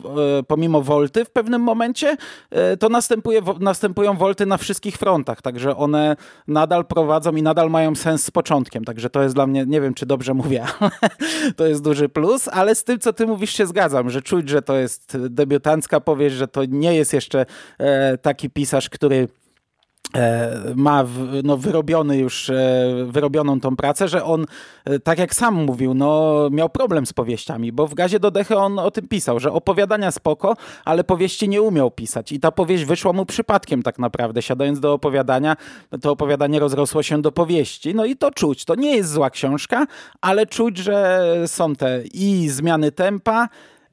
pomimo 0.48 0.82
wolty 0.82 1.26
w 1.26 1.30
pewnym 1.30 1.62
momencie 1.62 2.18
e, 2.50 2.78
to 2.78 2.90
następuje, 2.90 3.42
następują 3.60 4.18
wolty 4.18 4.46
na 4.46 4.58
wszystkich 4.58 4.98
frontach, 4.98 5.42
także 5.42 5.78
one 5.78 6.16
nadal 6.48 6.86
prowadzą 6.86 7.36
i 7.36 7.42
nadal 7.42 7.70
mają 7.70 7.96
sens 7.96 8.24
z 8.24 8.32
początkiem, 8.32 8.86
także 8.86 9.10
to 9.10 9.24
jest 9.24 9.36
dla 9.36 9.48
mnie, 9.48 9.66
nie 9.68 9.82
wiem 9.82 9.94
czy 9.94 10.06
dobrze 10.06 10.34
mówię, 10.34 10.66
to 11.58 11.66
jest 11.66 11.84
duży 11.84 12.10
plus, 12.10 12.48
ale 12.48 12.76
z 12.76 12.84
tym 12.84 13.00
co 13.00 13.14
ty 13.14 13.28
mówisz 13.28 13.54
się 13.54 13.66
zgadzam, 13.66 14.10
że 14.10 14.22
czuć, 14.22 14.50
że 14.50 14.62
to 14.62 14.76
jest 14.76 15.18
debiutancka 15.18 16.00
powieść, 16.00 16.36
że 16.36 16.48
to 16.48 16.66
nie 16.66 16.96
jest 16.96 17.14
jeszcze 17.14 17.46
taki 18.22 18.50
pisarz, 18.50 18.90
który 18.90 19.28
E, 20.14 20.74
ma 20.76 21.06
no, 21.44 21.58
wyrobiony 21.58 22.18
już, 22.18 22.50
e, 22.50 22.56
wyrobioną 23.06 23.60
tą 23.60 23.76
pracę, 23.76 24.08
że 24.08 24.24
on, 24.24 24.46
e, 24.86 25.00
tak 25.00 25.20
jak 25.20 25.36
sam 25.36 25.54
mówił, 25.54 25.94
no, 25.94 26.50
miał 26.52 26.70
problem 26.70 27.06
z 27.06 27.14
powieściami, 27.14 27.72
bo 27.72 27.88
w 27.88 27.94
Gazie 27.94 28.20
do 28.20 28.32
Dechy 28.32 28.58
on 28.58 28.80
o 28.80 28.92
tym 28.92 29.08
pisał, 29.08 29.40
że 29.40 29.52
opowiadania 29.52 30.12
spoko, 30.12 30.56
ale 30.86 31.04
powieści 31.04 31.50
nie 31.50 31.62
umiał 31.62 31.92
pisać 31.92 32.32
i 32.32 32.40
ta 32.40 32.52
powieść 32.52 32.86
wyszła 32.86 33.14
mu 33.14 33.26
przypadkiem 33.26 33.84
tak 33.84 34.00
naprawdę. 34.00 34.42
Siadając 34.42 34.80
do 34.80 34.94
opowiadania, 34.94 35.56
to 36.02 36.12
opowiadanie 36.12 36.60
rozrosło 36.60 37.04
się 37.04 37.22
do 37.22 37.32
powieści. 37.32 37.96
No 37.96 38.06
i 38.06 38.16
to 38.16 38.32
czuć. 38.32 38.66
To 38.66 38.76
nie 38.76 38.96
jest 38.96 39.12
zła 39.12 39.30
książka, 39.30 39.86
ale 40.22 40.46
czuć, 40.46 40.78
że 40.78 41.26
są 41.48 41.76
te 41.76 42.02
i 42.14 42.50
zmiany 42.50 42.92
tempa, 42.92 43.48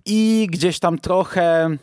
i 0.06 0.48
gdzieś 0.50 0.78
tam 0.78 0.98
trochę 0.98 1.76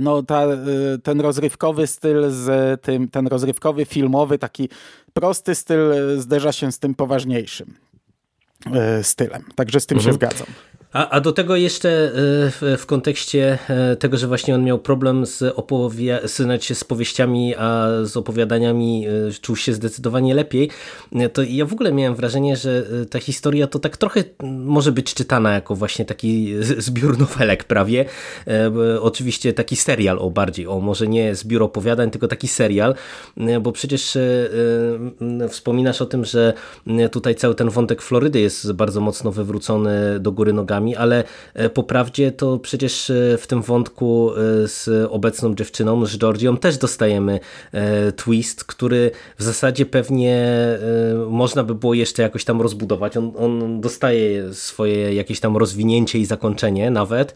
no, 0.00 0.22
ta, 0.22 0.42
e, 0.42 0.58
ten 1.02 1.20
rozrywkowy 1.20 1.86
styl, 1.86 2.30
z 2.30 2.80
tym, 2.82 3.08
ten 3.08 3.26
rozrywkowy, 3.26 3.84
filmowy, 3.84 4.38
taki 4.38 4.68
prosty 5.12 5.54
styl 5.54 5.80
zderza 6.18 6.52
się 6.52 6.72
z 6.72 6.78
tym 6.78 6.94
poważniejszym 6.94 7.74
e, 8.72 9.04
stylem. 9.04 9.44
Także 9.54 9.80
z 9.80 9.86
tym 9.86 9.98
mhm. 9.98 10.12
się 10.12 10.16
zgadzam. 10.16 10.46
A, 10.92 11.08
a 11.08 11.20
do 11.20 11.32
tego 11.32 11.56
jeszcze 11.56 11.88
e, 11.88 12.10
w, 12.76 12.86
kontekście 12.86 13.58
e, 13.68 13.96
tego, 13.96 14.16
że 14.16 14.26
właśnie 14.26 14.54
on 14.54 14.64
miał 14.64 14.78
problem 14.78 15.26
z, 15.26 15.56
opowia- 15.56 16.28
z, 16.28 16.36
znaczy 16.36 16.74
z 16.74 16.84
powieściami, 16.84 17.54
a 17.58 17.88
z 18.02 18.16
opowiadaniami 18.16 19.06
e, 19.06 19.32
czuł 19.40 19.56
się 19.56 19.72
zdecydowanie 19.72 20.34
lepiej, 20.34 20.70
to 21.32 21.42
ja 21.42 21.66
w 21.66 21.72
ogóle 21.72 21.92
miałem 21.92 22.14
wrażenie, 22.14 22.56
że 22.56 22.86
ta 23.10 23.18
historia 23.18 23.66
to 23.66 23.78
tak 23.78 23.96
trochę 23.96 24.24
może 24.42 24.92
być 24.92 25.14
czytana 25.14 25.52
jako 25.52 25.74
właśnie 25.74 26.04
taki 26.04 26.54
zbiór 26.86 27.18
nowelek 27.18 27.64
prawie. 27.64 28.04
Oczywiście 29.00 29.52
taki 29.52 29.76
serial 29.76 30.18
o 30.18 30.30
bardziej, 30.30 30.66
o 30.66 30.80
może 30.80 31.08
nie 31.08 31.34
zbiór 31.34 31.62
opowiadań, 31.62 32.10
tylko 32.10 32.28
taki 32.28 32.48
serial, 32.48 32.94
bo 33.60 33.72
przecież 33.72 34.18
wspominasz 35.48 36.02
o 36.02 36.06
tym, 36.06 36.24
że 36.24 36.52
tutaj 37.10 37.34
cały 37.34 37.54
ten 37.54 37.70
wątek 37.70 38.02
Florydy 38.02 38.40
jest 38.40 38.72
bardzo 38.72 39.00
mocno 39.00 39.32
wywrócony 39.32 40.20
do 40.20 40.32
góry 40.32 40.52
nogami 40.52 40.81
ale 40.96 41.24
e, 41.54 41.70
po 41.70 41.82
prawdzie 41.82 42.32
to 42.32 42.58
przecież 42.58 43.10
e, 43.10 43.38
w 43.38 43.46
tym 43.46 43.62
wątku 43.62 44.30
e, 44.30 44.68
z 44.68 45.08
obecną 45.10 45.54
dziewczyną, 45.54 46.06
z 46.06 46.18
Georgią 46.18 46.56
też 46.56 46.78
dostajemy 46.78 47.40
twist, 48.16 48.64
który 48.64 49.10
w 49.38 49.42
zasadzie 49.42 49.86
pewnie 49.86 50.48
można 51.28 51.64
by 51.64 51.74
było 51.74 51.94
jeszcze 51.94 52.22
jakoś 52.22 52.44
tam 52.44 52.62
rozbudować. 52.62 53.16
On, 53.16 53.32
on 53.38 53.80
dostaje 53.80 54.54
swoje 54.54 55.14
jakieś 55.14 55.40
tam 55.40 55.56
rozwinięcie 55.56 56.18
i 56.18 56.24
zakończenie 56.24 56.90
nawet, 56.90 57.34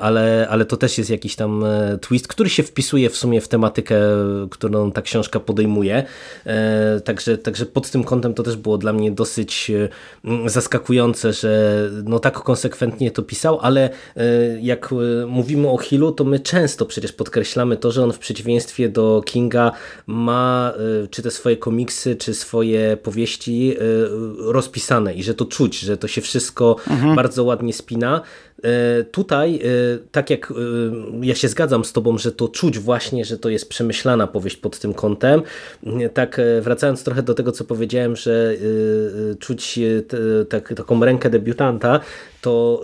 ale, 0.00 0.46
ale 0.50 0.64
to 0.64 0.76
też 0.76 0.98
jest 0.98 1.10
jakiś 1.10 1.36
tam 1.36 1.64
twist, 2.00 2.28
który 2.28 2.50
się 2.50 2.62
wpisuje 2.62 3.10
w 3.10 3.16
sumie 3.16 3.40
w 3.40 3.48
tematykę, 3.48 4.00
którą 4.50 4.92
ta 4.92 5.02
książka 5.02 5.40
podejmuje. 5.40 6.04
Także, 7.04 7.38
także 7.38 7.66
pod 7.66 7.90
tym 7.90 8.04
kątem 8.04 8.34
to 8.34 8.42
też 8.42 8.56
było 8.56 8.78
dla 8.78 8.92
mnie 8.92 9.10
dosyć 9.10 9.70
zaskakujące, 10.46 11.32
że 11.32 11.82
no 12.04 12.18
tak 12.18 12.34
konsekwentnie 12.34 12.69
konsekwentnie 12.70 13.10
to 13.10 13.22
pisał, 13.22 13.58
ale 13.60 13.90
e, 14.16 14.22
jak 14.60 14.92
e, 14.92 15.26
mówimy 15.26 15.68
o 15.68 15.78
Hillu, 15.78 16.12
to 16.12 16.24
my 16.24 16.40
często 16.40 16.86
przecież 16.86 17.12
podkreślamy 17.12 17.76
to, 17.76 17.92
że 17.92 18.04
on 18.04 18.12
w 18.12 18.18
przeciwieństwie 18.18 18.88
do 18.88 19.22
Kinga 19.26 19.72
ma 20.06 20.72
e, 21.04 21.08
czy 21.08 21.22
te 21.22 21.30
swoje 21.30 21.56
komiksy, 21.56 22.16
czy 22.16 22.34
swoje 22.34 22.96
powieści 22.96 23.76
rozpisane 24.38 25.14
i 25.14 25.22
że 25.22 25.34
to 25.34 25.44
czuć, 25.44 25.78
że 25.78 25.96
to 25.96 26.08
się 26.08 26.20
wszystko 26.20 26.76
mhm. 26.90 27.16
bardzo 27.16 27.44
ładnie 27.44 27.72
spina. 27.72 28.22
Tutaj, 29.12 29.60
tak 30.12 30.30
jak 30.30 30.52
ja 31.20 31.34
się 31.34 31.48
zgadzam 31.48 31.84
z 31.84 31.92
Tobą, 31.92 32.18
że 32.18 32.32
to 32.32 32.48
czuć 32.48 32.78
właśnie, 32.78 33.24
że 33.24 33.38
to 33.38 33.48
jest 33.48 33.68
przemyślana 33.68 34.26
powieść 34.26 34.56
pod 34.56 34.78
tym 34.78 34.94
kątem, 34.94 35.42
tak 36.14 36.40
wracając 36.60 37.04
trochę 37.04 37.22
do 37.22 37.34
tego, 37.34 37.52
co 37.52 37.64
powiedziałem, 37.64 38.16
że 38.16 38.54
czuć 39.38 39.78
tak, 40.48 40.74
taką 40.76 41.04
rękę 41.04 41.30
debiutanta, 41.30 42.00
to 42.40 42.82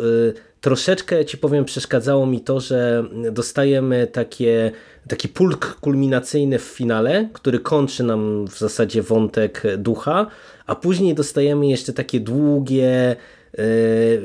troszeczkę 0.61 1.25
ci 1.25 1.39
powiem 1.39 1.65
przeszkadzało 1.65 2.27
mi 2.27 2.41
to, 2.41 2.61
że 2.61 3.05
dostajemy 3.33 4.07
takie, 4.07 4.73
taki 5.09 5.29
pulk 5.29 5.79
kulminacyjny 5.81 6.59
w 6.59 6.63
finale, 6.63 7.29
który 7.33 7.59
kończy 7.59 8.03
nam 8.03 8.47
w 8.49 8.59
zasadzie 8.59 9.03
wątek 9.03 9.63
ducha, 9.79 10.27
a 10.67 10.75
później 10.75 11.15
dostajemy 11.15 11.67
jeszcze 11.67 11.93
takie 11.93 12.21
długie 12.21 13.17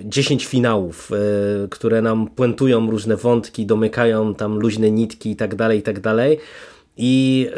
10 0.04 0.44
y, 0.44 0.48
finałów, 0.48 1.12
y, 1.66 1.70
które 1.70 2.02
nam 2.02 2.28
puentują 2.28 2.92
różne 2.92 3.18
wątki, 3.18 3.66
domykają 3.66 4.36
tam 4.36 4.60
luźne 4.60 4.92
nitki 4.92 5.32
i 5.32 5.36
tak 5.36 5.56
dalej, 5.56 5.80
i 5.80 5.82
tak 5.82 6.00
dalej. 6.00 6.38
I 6.98 7.50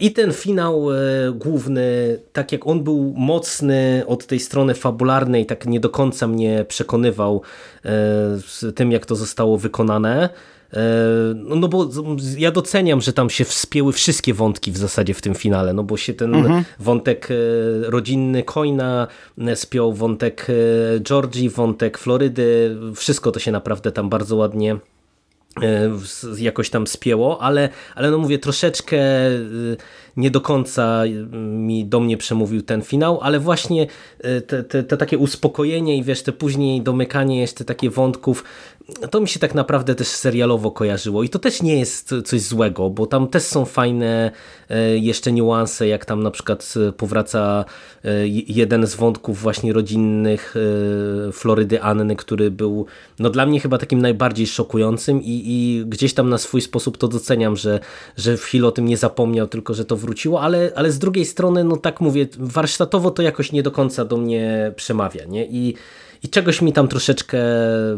i 0.00 0.12
ten 0.12 0.32
finał 0.32 0.92
e, 0.92 0.96
główny, 1.32 2.18
tak 2.32 2.52
jak 2.52 2.66
on 2.66 2.84
był 2.84 3.14
mocny 3.16 4.02
od 4.06 4.26
tej 4.26 4.40
strony 4.40 4.74
fabularnej, 4.74 5.46
tak 5.46 5.66
nie 5.66 5.80
do 5.80 5.90
końca 5.90 6.26
mnie 6.26 6.64
przekonywał 6.68 7.42
e, 7.84 8.72
tym, 8.72 8.92
jak 8.92 9.06
to 9.06 9.16
zostało 9.16 9.58
wykonane. 9.58 10.28
E, 10.72 10.78
no, 11.34 11.56
no 11.56 11.68
bo 11.68 11.88
ja 12.38 12.50
doceniam, 12.50 13.00
że 13.00 13.12
tam 13.12 13.30
się 13.30 13.44
wspięły 13.44 13.92
wszystkie 13.92 14.34
wątki 14.34 14.72
w 14.72 14.76
zasadzie 14.76 15.14
w 15.14 15.22
tym 15.22 15.34
finale, 15.34 15.72
no 15.72 15.82
bo 15.82 15.96
się 15.96 16.14
ten 16.14 16.34
mhm. 16.34 16.64
wątek 16.78 17.28
rodzinny 17.82 18.42
Coina 18.42 19.06
spiął, 19.54 19.92
wątek 19.92 20.46
Georgii, 21.00 21.50
wątek 21.50 21.98
Florydy, 21.98 22.76
wszystko 22.94 23.32
to 23.32 23.40
się 23.40 23.52
naprawdę 23.52 23.92
tam 23.92 24.08
bardzo 24.08 24.36
ładnie 24.36 24.76
E, 25.62 25.90
jakoś 26.38 26.70
tam 26.70 26.86
spięło, 26.86 27.42
ale, 27.42 27.68
ale 27.94 28.10
no 28.10 28.18
mówię, 28.18 28.38
troszeczkę 28.38 28.98
nie 30.16 30.30
do 30.30 30.40
końca 30.40 31.02
mi 31.32 31.84
do 31.84 32.00
mnie 32.00 32.16
przemówił 32.16 32.62
ten 32.62 32.82
finał, 32.82 33.20
ale 33.22 33.40
właśnie 33.40 33.86
te, 34.46 34.64
te, 34.64 34.82
te 34.82 34.96
takie 34.96 35.18
uspokojenie 35.18 35.96
i 35.96 36.02
wiesz, 36.02 36.22
te 36.22 36.32
później 36.32 36.82
domykanie 36.82 37.40
jeszcze 37.40 37.64
takie 37.64 37.90
wątków, 37.90 38.44
to 39.10 39.20
mi 39.20 39.28
się 39.28 39.40
tak 39.40 39.54
naprawdę 39.54 39.94
też 39.94 40.08
serialowo 40.08 40.70
kojarzyło 40.70 41.22
i 41.22 41.28
to 41.28 41.38
też 41.38 41.62
nie 41.62 41.78
jest 41.78 42.14
coś 42.24 42.40
złego, 42.40 42.90
bo 42.90 43.06
tam 43.06 43.28
też 43.28 43.42
są 43.42 43.64
fajne 43.64 44.30
e, 44.70 44.98
jeszcze 44.98 45.32
niuanse, 45.32 45.88
jak 45.88 46.04
tam 46.04 46.22
na 46.22 46.30
przykład 46.30 46.74
e, 46.88 46.92
powraca 46.92 47.64
e, 48.04 48.10
jeden 48.28 48.86
z 48.86 48.94
wątków 48.94 49.40
właśnie 49.40 49.72
rodzinnych 49.72 50.54
Florydy 51.32 51.82
Anny, 51.82 52.16
który 52.16 52.50
był 52.50 52.86
no 53.18 53.30
dla 53.30 53.46
mnie 53.46 53.60
chyba 53.60 53.78
takim 53.78 54.02
najbardziej 54.02 54.46
szokującym 54.46 55.22
i, 55.22 55.42
i 55.46 55.84
gdzieś 55.86 56.14
tam 56.14 56.28
na 56.28 56.38
swój 56.38 56.60
sposób 56.60 56.98
to 56.98 57.08
doceniam, 57.08 57.56
że, 57.56 57.80
że 58.16 58.36
Phil 58.36 58.64
o 58.64 58.72
tym 58.72 58.86
nie 58.86 58.96
zapomniał, 58.96 59.46
tylko 59.46 59.74
że 59.74 59.84
to 59.84 59.96
wróciło, 59.96 60.42
ale, 60.42 60.72
ale 60.76 60.92
z 60.92 60.98
drugiej 60.98 61.24
strony, 61.24 61.64
no 61.64 61.76
tak 61.76 62.00
mówię, 62.00 62.26
warsztatowo 62.38 63.10
to 63.10 63.22
jakoś 63.22 63.52
nie 63.52 63.62
do 63.62 63.70
końca 63.70 64.04
do 64.04 64.16
mnie 64.16 64.72
przemawia, 64.76 65.24
nie? 65.24 65.46
I 65.46 65.74
i 66.22 66.28
czegoś 66.28 66.62
mi 66.62 66.72
tam 66.72 66.88
troszeczkę 66.88 67.38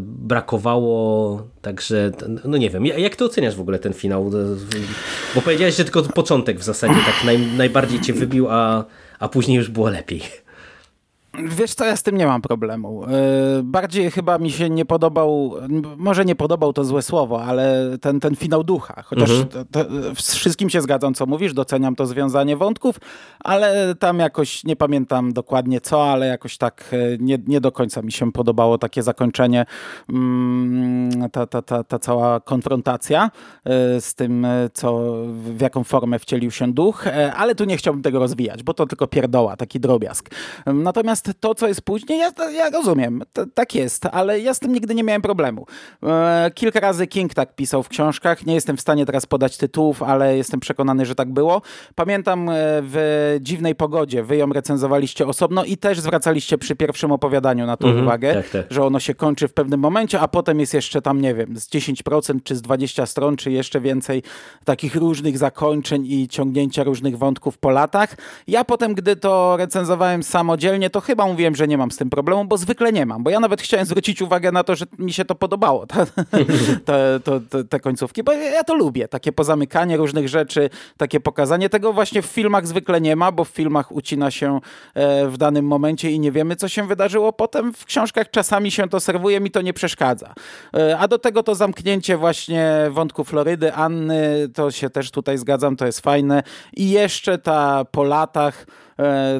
brakowało, 0.01 1.43
także 1.63 2.11
no 2.45 2.57
nie 2.57 2.71
wiem, 2.71 2.87
jak 2.87 3.17
ty 3.17 3.25
oceniasz 3.25 3.57
w 3.57 3.61
ogóle 3.61 3.79
ten 3.79 3.93
finał? 3.93 4.31
Bo 5.35 5.41
powiedziałeś, 5.41 5.77
że 5.77 5.85
tylko 5.85 6.03
początek 6.03 6.59
w 6.59 6.63
zasadzie 6.63 6.95
tak 6.95 7.25
naj, 7.25 7.39
najbardziej 7.39 8.01
cię 8.01 8.13
wybił, 8.13 8.47
a, 8.51 8.85
a 9.19 9.29
później 9.29 9.57
już 9.57 9.69
było 9.69 9.89
lepiej. 9.89 10.23
Wiesz 11.45 11.75
co, 11.75 11.85
ja 11.85 11.97
z 11.97 12.03
tym 12.03 12.17
nie 12.17 12.27
mam 12.27 12.43
problemu. 12.43 13.05
E, 13.05 13.09
bardziej 13.63 14.11
chyba 14.11 14.39
mi 14.39 14.51
się 14.51 14.71
nie 14.71 14.85
podobał, 14.85 15.55
może 15.97 16.25
nie 16.25 16.35
podobał 16.35 16.73
to 16.73 16.85
złe 16.85 17.03
słowo, 17.03 17.45
ale 17.45 17.99
ten, 18.01 18.21
ten 18.21 18.37
finał 18.37 18.65
ducha. 18.65 19.03
Chociaż 19.03 19.31
mhm. 19.31 19.49
to, 19.49 19.85
to, 19.85 19.91
z 20.15 20.35
wszystkim 20.35 20.71
się 20.71 20.81
zgadzam, 20.81 21.15
co 21.15 21.27
mówisz, 21.27 21.55
doceniam 21.55 21.97
to 21.97 22.07
związanie 22.07 22.57
wątków, 22.57 23.01
ale 23.41 23.95
tam 23.95 24.19
jakoś 24.19 24.65
nie 24.65 24.77
pamiętam 24.77 25.33
dokładnie 25.33 25.81
co, 25.81 26.13
ale 26.13 26.27
jakoś 26.27 26.57
tak 26.59 26.85
e, 26.93 26.97
nie, 27.19 27.39
nie 27.47 27.61
do 27.61 27.73
końca 27.73 28.03
mi 28.03 28.13
się 28.13 28.33
podobało 28.33 28.79
takie 28.79 29.03
zakończenie, 29.03 29.67
mm, 30.09 31.31
ta, 31.31 31.47
ta, 31.47 31.63
ta, 31.63 31.85
ta 31.85 31.99
cała 31.99 32.41
konfrontacja 32.41 33.31
e, 33.65 34.01
z 34.01 34.15
tym, 34.15 34.47
co, 34.73 35.15
w 35.27 35.61
jaką 35.61 35.85
formę 35.85 36.19
wcielił 36.19 36.51
się 36.51 36.73
duch, 36.73 37.05
ale 37.37 37.55
tu 37.55 37.65
nie 37.65 37.77
chciałbym 37.77 38.03
tego 38.03 38.19
rozwijać, 38.19 38.63
bo 38.63 38.75
to 38.75 38.87
tylko 38.87 39.07
pierdoła, 39.07 39.57
taki 39.57 39.81
drobiazg. 39.81 40.31
Natomiast 40.67 41.28
to, 41.35 41.55
co 41.55 41.69
jest 41.69 41.83
później, 41.83 42.19
ja, 42.19 42.33
ja 42.51 42.71
rozumiem, 42.71 43.23
to, 43.33 43.45
tak 43.55 43.75
jest, 43.75 44.07
ale 44.07 44.41
ja 44.41 44.55
z 44.55 44.59
tym 44.59 44.73
nigdy 44.73 44.95
nie 44.95 45.05
miałem 45.05 45.23
problemu. 45.23 45.67
E, 46.03 46.51
kilka 46.55 46.81
razy 46.81 47.07
King 47.07 47.35
tak 47.35 47.55
pisał 47.55 47.83
w 47.83 47.89
książkach, 47.89 48.47
nie 48.47 48.55
jestem 48.55 48.77
w 48.77 48.81
stanie 48.81 49.07
teraz 49.07 49.27
podać 49.27 49.57
tytułów, 49.57 50.03
ale 50.03 50.37
jestem 50.37 50.61
przekonany, 50.61 51.07
że 51.07 51.15
tak 51.15 51.33
było. 51.33 51.63
Pamiętam 51.95 52.49
e, 52.49 52.53
w 52.83 53.37
Dziwnej 53.41 53.75
Pogodzie, 53.75 54.23
wy 54.23 54.37
ją 54.37 54.49
recenzowaliście 54.53 55.27
osobno 55.27 55.65
i 55.65 55.77
też 55.77 56.01
zwracaliście 56.01 56.59
przy 56.59 56.77
pierwszym 56.77 57.13
opowiadaniu 57.13 57.67
na 57.67 57.77
to 57.77 57.87
-hmm, 57.87 58.03
uwagę, 58.03 58.35
tak, 58.35 58.49
tak. 58.49 58.67
że 58.71 58.85
ono 58.85 59.01
się 59.01 59.15
kończy 59.15 59.49
w 59.49 59.53
pewnym 59.53 59.81
momencie, 59.81 60.21
a 60.21 60.29
potem 60.29 60.61
jest 60.61 60.75
jeszcze 60.75 61.03
tam, 61.03 61.21
nie 61.21 61.35
wiem, 61.35 61.57
z 61.57 61.69
10% 61.69 62.39
czy 62.45 62.57
z 62.57 62.63
20 62.63 63.07
stron, 63.07 63.37
czy 63.37 63.51
jeszcze 63.51 63.81
więcej 63.81 64.23
takich 64.65 64.97
różnych 64.97 65.39
zakończeń 65.39 66.07
i 66.07 66.29
ciągnięcia 66.29 66.85
różnych 66.85 67.19
wątków 67.19 67.59
po 67.59 67.71
latach. 67.71 68.17
Ja 68.47 68.65
potem, 68.65 68.95
gdy 68.95 69.17
to 69.17 69.57
recenzowałem 69.57 70.23
samodzielnie, 70.23 70.91
to 70.91 71.01
chyba 71.09 71.27
mówiłem, 71.27 71.55
że 71.55 71.69
nie 71.69 71.79
mam 71.79 71.91
z 71.91 71.97
tym 71.97 72.11
problemu, 72.11 72.45
bo 72.45 72.57
zwykle 72.57 72.93
nie 72.93 73.07
mam, 73.07 73.23
bo 73.23 73.31
ja 73.31 73.41
nawet 73.41 73.63
chciałem 73.63 73.87
zwrócić 73.87 74.23
uwagę 74.23 74.53
na 74.53 74.65
to, 74.65 74.77
że 74.77 74.87
mi 74.99 75.13
się 75.13 75.25
to 75.25 75.35
podobało, 75.35 75.87
te, 75.87 76.07
te, 76.87 77.21
te, 77.51 77.65
te 77.65 77.81
końcówki, 77.81 78.23
bo 78.23 78.33
ja 78.33 78.65
to 78.65 78.75
lubię, 78.75 79.09
takie 79.09 79.33
pozamykanie 79.33 79.97
różnych 79.97 80.29
rzeczy, 80.29 80.71
takie 80.97 81.21
pokazanie 81.21 81.69
tego 81.69 81.93
właśnie 81.93 82.23
w 82.23 82.27
filmach 82.27 82.67
zwykle 82.67 83.01
nie 83.01 83.17
ma, 83.17 83.33
bo 83.33 83.45
w 83.45 83.49
filmach 83.49 83.93
ucina 83.93 84.31
się 84.31 84.61
e, 84.95 85.29
w 85.29 85.39
danym 85.39 85.67
momencie 85.67 86.11
i 86.11 86.21
nie 86.21 86.33
wiemy, 86.33 86.57
co 86.57 86.69
się 86.69 86.87
wydarzyło 86.87 87.33
potem. 87.33 87.73
W 87.73 87.85
książkach 87.85 88.31
czasami 88.31 88.71
się 88.71 88.89
to 88.89 89.01
serwuje, 89.01 89.41
mi 89.41 89.51
to 89.51 89.63
nie 89.63 89.73
przeszkadza. 89.73 90.35
E, 90.77 90.99
a 90.99 91.09
do 91.09 91.19
tego 91.19 91.43
to 91.43 91.55
zamknięcie 91.55 92.17
właśnie 92.17 92.87
wątku 92.91 93.25
Florydy, 93.25 93.73
Anny, 93.73 94.49
to 94.55 94.71
się 94.71 94.91
też 94.91 95.11
tutaj 95.11 95.39
zgadzam, 95.39 95.77
to 95.77 95.87
jest 95.87 96.01
fajne. 96.01 96.43
I 96.77 96.91
jeszcze 96.91 97.39
ta 97.39 97.85
po 97.85 98.03
latach 98.05 98.67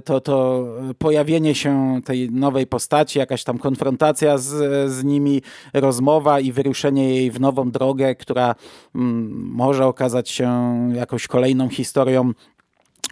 to, 0.05 0.21
to 0.21 0.65
pojawienie 0.99 1.55
się 1.55 2.01
tej 2.05 2.31
nowej 2.31 2.67
postaci, 2.67 3.19
jakaś 3.19 3.45
tam 3.45 3.59
konfrontacja 3.59 4.39
z, 4.39 4.49
z 4.93 5.05
nimi, 5.05 5.43
rozmowa 5.75 6.41
i 6.41 6.53
wyruszenie 6.53 7.15
jej 7.15 7.31
w 7.31 7.41
nową 7.41 7.71
drogę, 7.71 8.15
która 8.15 8.55
mm, 8.95 9.51
może 9.55 9.87
okazać 9.87 10.31
się 10.31 10.51
jakąś 10.95 11.27
kolejną 11.27 11.69
historią 11.69 12.33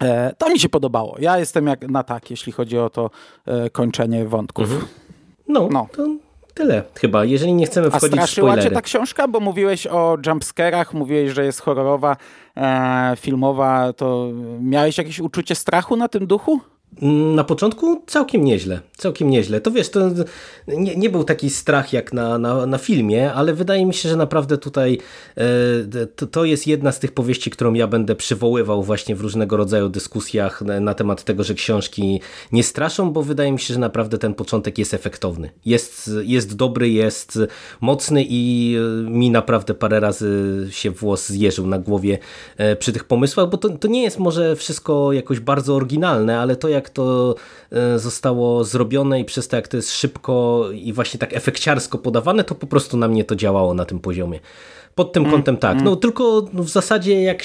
E, 0.03 0.35
to 0.39 0.51
mi 0.51 0.59
się 0.59 0.69
podobało. 0.69 1.17
Ja 1.19 1.39
jestem 1.39 1.67
jak 1.67 1.89
na 1.89 2.03
tak, 2.03 2.31
jeśli 2.31 2.53
chodzi 2.53 2.79
o 2.79 2.91
to 2.91 3.11
e, 3.47 3.71
kończenie 3.71 4.25
wątków. 4.25 4.65
Mhm. 4.65 4.89
No, 5.49 5.69
no, 5.73 5.87
to 5.93 6.07
tyle 6.57 6.83
chyba, 7.01 7.25
jeżeli 7.25 7.53
nie 7.55 7.67
chcemy 7.67 7.91
wchodzić 7.91 8.07
A 8.19 8.23
straszyła 8.23 8.49
w 8.49 8.53
spoilery. 8.53 8.69
cię 8.71 8.75
ta 8.75 8.83
książka? 8.83 9.29
Bo 9.29 9.41
mówiłeś 9.41 9.87
o 9.87 10.17
jumpscarach, 10.27 10.95
mówiłeś, 10.95 11.33
że 11.33 11.45
jest 11.45 11.61
horrorowa, 11.61 12.17
e, 12.57 13.13
filmowa, 13.17 13.93
to 13.93 14.29
miałeś 14.61 14.99
jakieś 14.99 15.21
uczucie 15.21 15.55
strachu 15.55 15.97
na 15.97 16.09
tym 16.09 16.27
duchu? 16.27 16.61
Na 17.03 17.45
początku 17.45 18.03
całkiem 18.07 18.45
nieźle, 18.45 18.81
całkiem 18.97 19.31
nieźle. 19.31 19.61
To 19.61 19.71
wiesz, 19.71 19.89
to 19.89 20.11
nie, 20.69 20.97
nie 20.97 21.11
był 21.11 21.25
taki 21.25 21.51
strach 21.51 21.93
jak 21.93 22.13
na, 22.13 22.39
na, 22.39 22.67
na, 22.67 22.79
filmie, 22.79 23.33
ale 23.33 23.55
wydaje 23.55 23.87
mi 23.87 23.95
się, 23.95 24.09
że 24.09 24.17
naprawdę 24.17 24.59
tutaj 24.59 24.99
e, 25.37 26.07
to, 26.07 26.27
to 26.27 26.45
jest 26.45 26.67
jedna 26.67 26.93
z 26.93 26.99
tych 26.99 27.13
powieści, 27.13 27.51
którą 27.51 27.75
ja 27.75 27.87
będę 27.87 28.15
przywoływał 28.15 28.83
właśnie 28.83 29.17
w 29.17 29.21
różnego 29.21 29.57
rodzaju 29.57 29.89
dyskusjach 29.89 30.63
na, 30.63 30.81
na, 30.81 30.95
temat 30.95 31.25
tego, 31.25 31.45
że 31.45 31.55
książki 31.55 32.21
nie 32.53 32.63
straszą, 32.63 33.11
bo 33.11 33.23
wydaje 33.23 33.53
mi 33.53 33.59
się, 33.59 33.75
że 33.75 33.81
naprawdę 33.81 34.19
ten 34.19 34.35
początek 34.35 34.79
jest 34.79 34.95
efektowny. 34.95 35.51
Jest, 35.67 36.11
jest 36.23 36.57
dobry, 36.57 36.89
jest 36.89 37.39
mocny 37.81 38.25
i 38.29 38.75
e, 38.77 39.11
mi 39.11 39.31
naprawdę 39.31 39.75
parę 39.75 40.01
razy 40.01 40.67
się 40.71 40.91
włos 40.91 41.29
zjeżył 41.29 41.67
na 41.67 41.79
głowie 41.79 42.19
e, 42.57 42.77
przy 42.77 42.93
tych 42.93 43.05
pomysłach, 43.05 43.49
bo 43.51 43.57
to, 43.57 43.69
to 43.69 43.89
nie 43.89 44.03
jest 44.03 44.19
może 44.19 44.57
wszystko 44.57 45.13
jakoś 45.13 45.41
bardzo 45.41 45.75
oryginalne, 45.75 46.41
ale 46.41 46.57
to 46.57 46.69
jak 46.69 46.76
to 46.91 47.35
e, 47.73 47.99
zostało 47.99 48.65
zrobione 48.65 49.21
i 49.21 49.25
przez 49.25 49.49
to 49.49 49.57
jak 49.57 49.69
to 49.69 49.77
jest 49.77 49.93
szybko 49.93 50.65
i 50.73 50.93
właśnie 50.93 51.19
tak 51.19 51.33
efekciarsko 51.33 51.99
podawane, 51.99 52.45
to 52.45 52.55
po 52.55 52.67
prostu 52.67 52.97
na 52.97 53.09
mnie 53.09 53.25
to 53.25 53.37
działało 53.37 53.75
na 53.75 53.85
tym 53.85 53.99
poziomie. 53.99 54.41
Pod 54.97 55.13
tym 55.13 55.23
mm, 55.23 55.33
kątem 55.33 55.57
tak. 55.57 55.73
Mm. 55.73 55.85
No 55.85 55.97
tylko 55.97 56.43
w 56.53 56.69
zasadzie 56.69 57.23
jak 57.23 57.43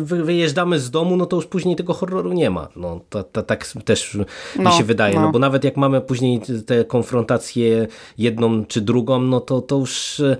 wyjeżdżamy 0.00 0.80
z 0.80 0.90
domu, 0.90 1.16
no 1.16 1.26
to 1.26 1.36
już 1.36 1.46
później 1.46 1.76
tego 1.76 1.94
horroru 1.94 2.32
nie 2.32 2.50
ma. 2.50 2.68
No 2.76 3.00
to, 3.10 3.24
to 3.24 3.42
tak 3.42 3.66
też 3.84 4.18
no, 4.56 4.70
mi 4.70 4.76
się 4.76 4.84
wydaje. 4.84 5.14
No. 5.14 5.20
no. 5.20 5.30
bo 5.30 5.38
nawet 5.38 5.64
jak 5.64 5.76
mamy 5.76 6.00
później 6.00 6.40
te 6.66 6.84
konfrontacje 6.84 7.86
jedną 8.18 8.64
czy 8.64 8.80
drugą, 8.80 9.20
no 9.20 9.40
to, 9.40 9.60
to 9.60 9.76
już 9.76 10.20
e, 10.20 10.36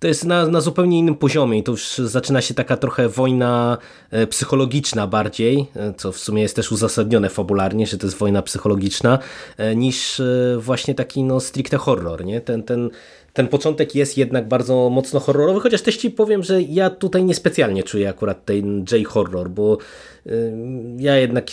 to 0.00 0.08
jest 0.08 0.24
na, 0.24 0.46
na 0.46 0.60
zupełnie 0.60 0.98
innym 0.98 1.14
poziomie 1.14 1.58
i 1.58 1.62
to 1.62 1.72
już 1.72 1.98
zaczyna 1.98 2.40
się 2.40 2.54
taka 2.54 2.76
trochę 2.76 3.08
wojna 3.08 3.78
e, 4.10 4.26
psychologiczna 4.26 5.06
bardziej, 5.06 5.66
e, 5.76 5.94
co 5.96 6.12
w 6.12 6.18
sumie 6.18 6.42
jest 6.42 6.56
też 6.56 6.72
uzasadnione 6.72 7.28
fabularnie, 7.28 7.86
że 7.86 7.98
to 7.98 8.06
jest 8.06 8.18
wojna 8.18 8.42
psychologiczna, 8.42 9.18
e, 9.56 9.76
niż 9.76 10.22
właśnie 10.58 10.94
taki 10.94 11.22
no 11.22 11.40
stricte 11.40 11.76
horror. 11.76 12.24
Nie? 12.24 12.40
Ten, 12.40 12.62
ten, 12.62 12.90
ten 13.32 13.48
początek 13.48 13.94
jest 13.94 14.18
jednak 14.18 14.48
bardzo 14.48 14.90
mocno 14.90 15.20
horrorowy, 15.20 15.60
chociaż 15.60 15.82
też 15.82 15.96
ci 15.96 16.10
powiem, 16.10 16.42
że 16.42 16.62
ja 16.62 16.90
tutaj 16.90 17.24
niespecjalnie 17.24 17.82
czuję 17.82 18.08
akurat 18.08 18.44
ten 18.44 18.84
J-horror, 18.92 19.50
bo 19.50 19.78
ja 20.98 21.16
jednak 21.16 21.46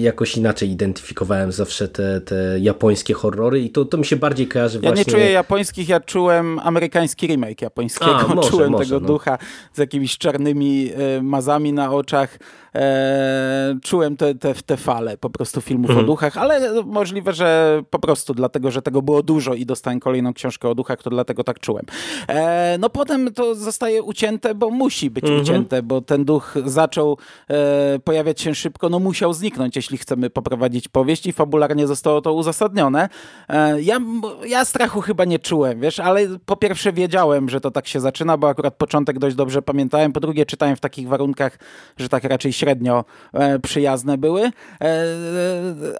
jakoś 0.00 0.36
inaczej 0.36 0.70
identyfikowałem 0.70 1.52
zawsze 1.52 1.88
te, 1.88 2.20
te 2.20 2.58
japońskie 2.60 3.14
horrory 3.14 3.60
i 3.60 3.70
to, 3.70 3.84
to 3.84 3.98
mi 3.98 4.04
się 4.04 4.16
bardziej 4.16 4.48
kojarzy 4.48 4.78
ja 4.82 4.90
właśnie... 4.90 5.00
Ja 5.00 5.06
nie 5.06 5.12
czuję 5.12 5.32
japońskich, 5.32 5.88
ja 5.88 6.00
czułem 6.00 6.58
amerykański 6.58 7.26
remake 7.26 7.62
japońskiego, 7.62 8.16
A, 8.16 8.26
może, 8.34 8.50
czułem 8.50 8.70
może, 8.70 8.84
tego 8.84 9.00
no. 9.00 9.06
ducha 9.06 9.38
z 9.72 9.78
jakimiś 9.78 10.18
czarnymi 10.18 10.90
e, 11.18 11.22
mazami 11.22 11.72
na 11.72 11.92
oczach, 11.92 12.38
e, 12.74 13.78
czułem 13.82 14.16
te, 14.16 14.34
te, 14.34 14.54
te 14.54 14.76
fale 14.76 15.16
po 15.16 15.30
prostu 15.30 15.60
filmów 15.60 15.90
mhm. 15.90 16.04
o 16.04 16.06
duchach, 16.06 16.36
ale 16.36 16.82
możliwe, 16.82 17.32
że 17.32 17.82
po 17.90 17.98
prostu 17.98 18.34
dlatego, 18.34 18.70
że 18.70 18.82
tego 18.82 19.02
było 19.02 19.22
dużo 19.22 19.54
i 19.54 19.66
dostałem 19.66 20.00
kolejną 20.00 20.34
książkę 20.34 20.68
o 20.68 20.74
duchach, 20.74 21.02
to 21.02 21.10
dlatego 21.10 21.44
tak 21.44 21.60
czułem. 21.60 21.84
E, 22.28 22.76
no 22.80 22.90
potem 22.90 23.34
to 23.34 23.54
zostaje 23.54 24.02
ucięte, 24.02 24.54
bo 24.54 24.70
musi 24.70 25.10
być 25.10 25.24
mhm. 25.24 25.42
ucięte, 25.42 25.82
bo 25.82 26.00
ten 26.00 26.24
duch 26.24 26.54
zaczął 26.64 27.18
e, 27.50 27.98
pojawiać 27.98 28.17
się 28.36 28.54
szybko, 28.54 28.88
no 28.88 28.98
musiał 28.98 29.32
zniknąć, 29.32 29.76
jeśli 29.76 29.98
chcemy 29.98 30.30
poprowadzić 30.30 30.88
powieść 30.88 31.26
i 31.26 31.32
fabularnie 31.32 31.86
zostało 31.86 32.20
to 32.20 32.32
uzasadnione. 32.32 33.08
E, 33.48 33.82
ja, 33.82 34.00
ja 34.46 34.64
strachu 34.64 35.00
chyba 35.00 35.24
nie 35.24 35.38
czułem, 35.38 35.80
wiesz, 35.80 36.00
ale 36.00 36.26
po 36.46 36.56
pierwsze 36.56 36.92
wiedziałem, 36.92 37.48
że 37.48 37.60
to 37.60 37.70
tak 37.70 37.86
się 37.86 38.00
zaczyna, 38.00 38.36
bo 38.36 38.48
akurat 38.48 38.74
początek 38.74 39.18
dość 39.18 39.36
dobrze 39.36 39.62
pamiętałem, 39.62 40.12
po 40.12 40.20
drugie 40.20 40.46
czytałem 40.46 40.76
w 40.76 40.80
takich 40.80 41.08
warunkach, 41.08 41.58
że 41.96 42.08
tak 42.08 42.24
raczej 42.24 42.52
średnio 42.52 43.04
e, 43.32 43.58
przyjazne 43.58 44.18
były. 44.18 44.42
E, 44.42 44.50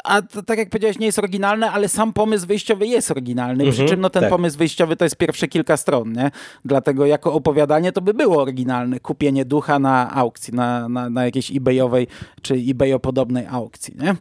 a 0.05 0.23
tak 0.23 0.59
jak 0.59 0.71
powiedziałeś, 0.71 0.99
nie 0.99 1.07
jest 1.07 1.19
oryginalne, 1.19 1.71
ale 1.71 1.89
sam 1.89 2.13
pomysł 2.13 2.47
wyjściowy 2.47 2.87
jest 2.87 3.11
oryginalny, 3.11 3.65
mhm, 3.65 3.73
przy 3.73 3.95
czym 3.95 4.01
no, 4.01 4.11
ten 4.11 4.23
tak. 4.23 4.31
pomysł 4.31 4.59
wyjściowy 4.59 4.97
to 4.97 5.05
jest 5.05 5.17
pierwsze 5.17 5.49
kilka 5.49 5.77
stron, 5.77 6.13
nie? 6.13 6.31
Dlatego 6.65 7.07
jako 7.07 7.33
opowiadanie 7.33 7.93
to 7.93 8.01
by 8.01 8.15
było 8.15 8.43
oryginalne, 8.43 9.01
kupienie 9.01 9.45
ducha 9.45 9.79
na 9.79 10.15
aukcji, 10.15 10.55
na, 10.55 10.89
na, 10.89 11.11
na 11.11 11.25
jakiejś 11.25 11.57
ebayowej 11.57 11.98
ebayowej 11.99 12.07
czy 12.43 12.55
ebayo-podobnej 12.55 13.47
aukcji. 13.47 13.95
Nie? 13.99 14.15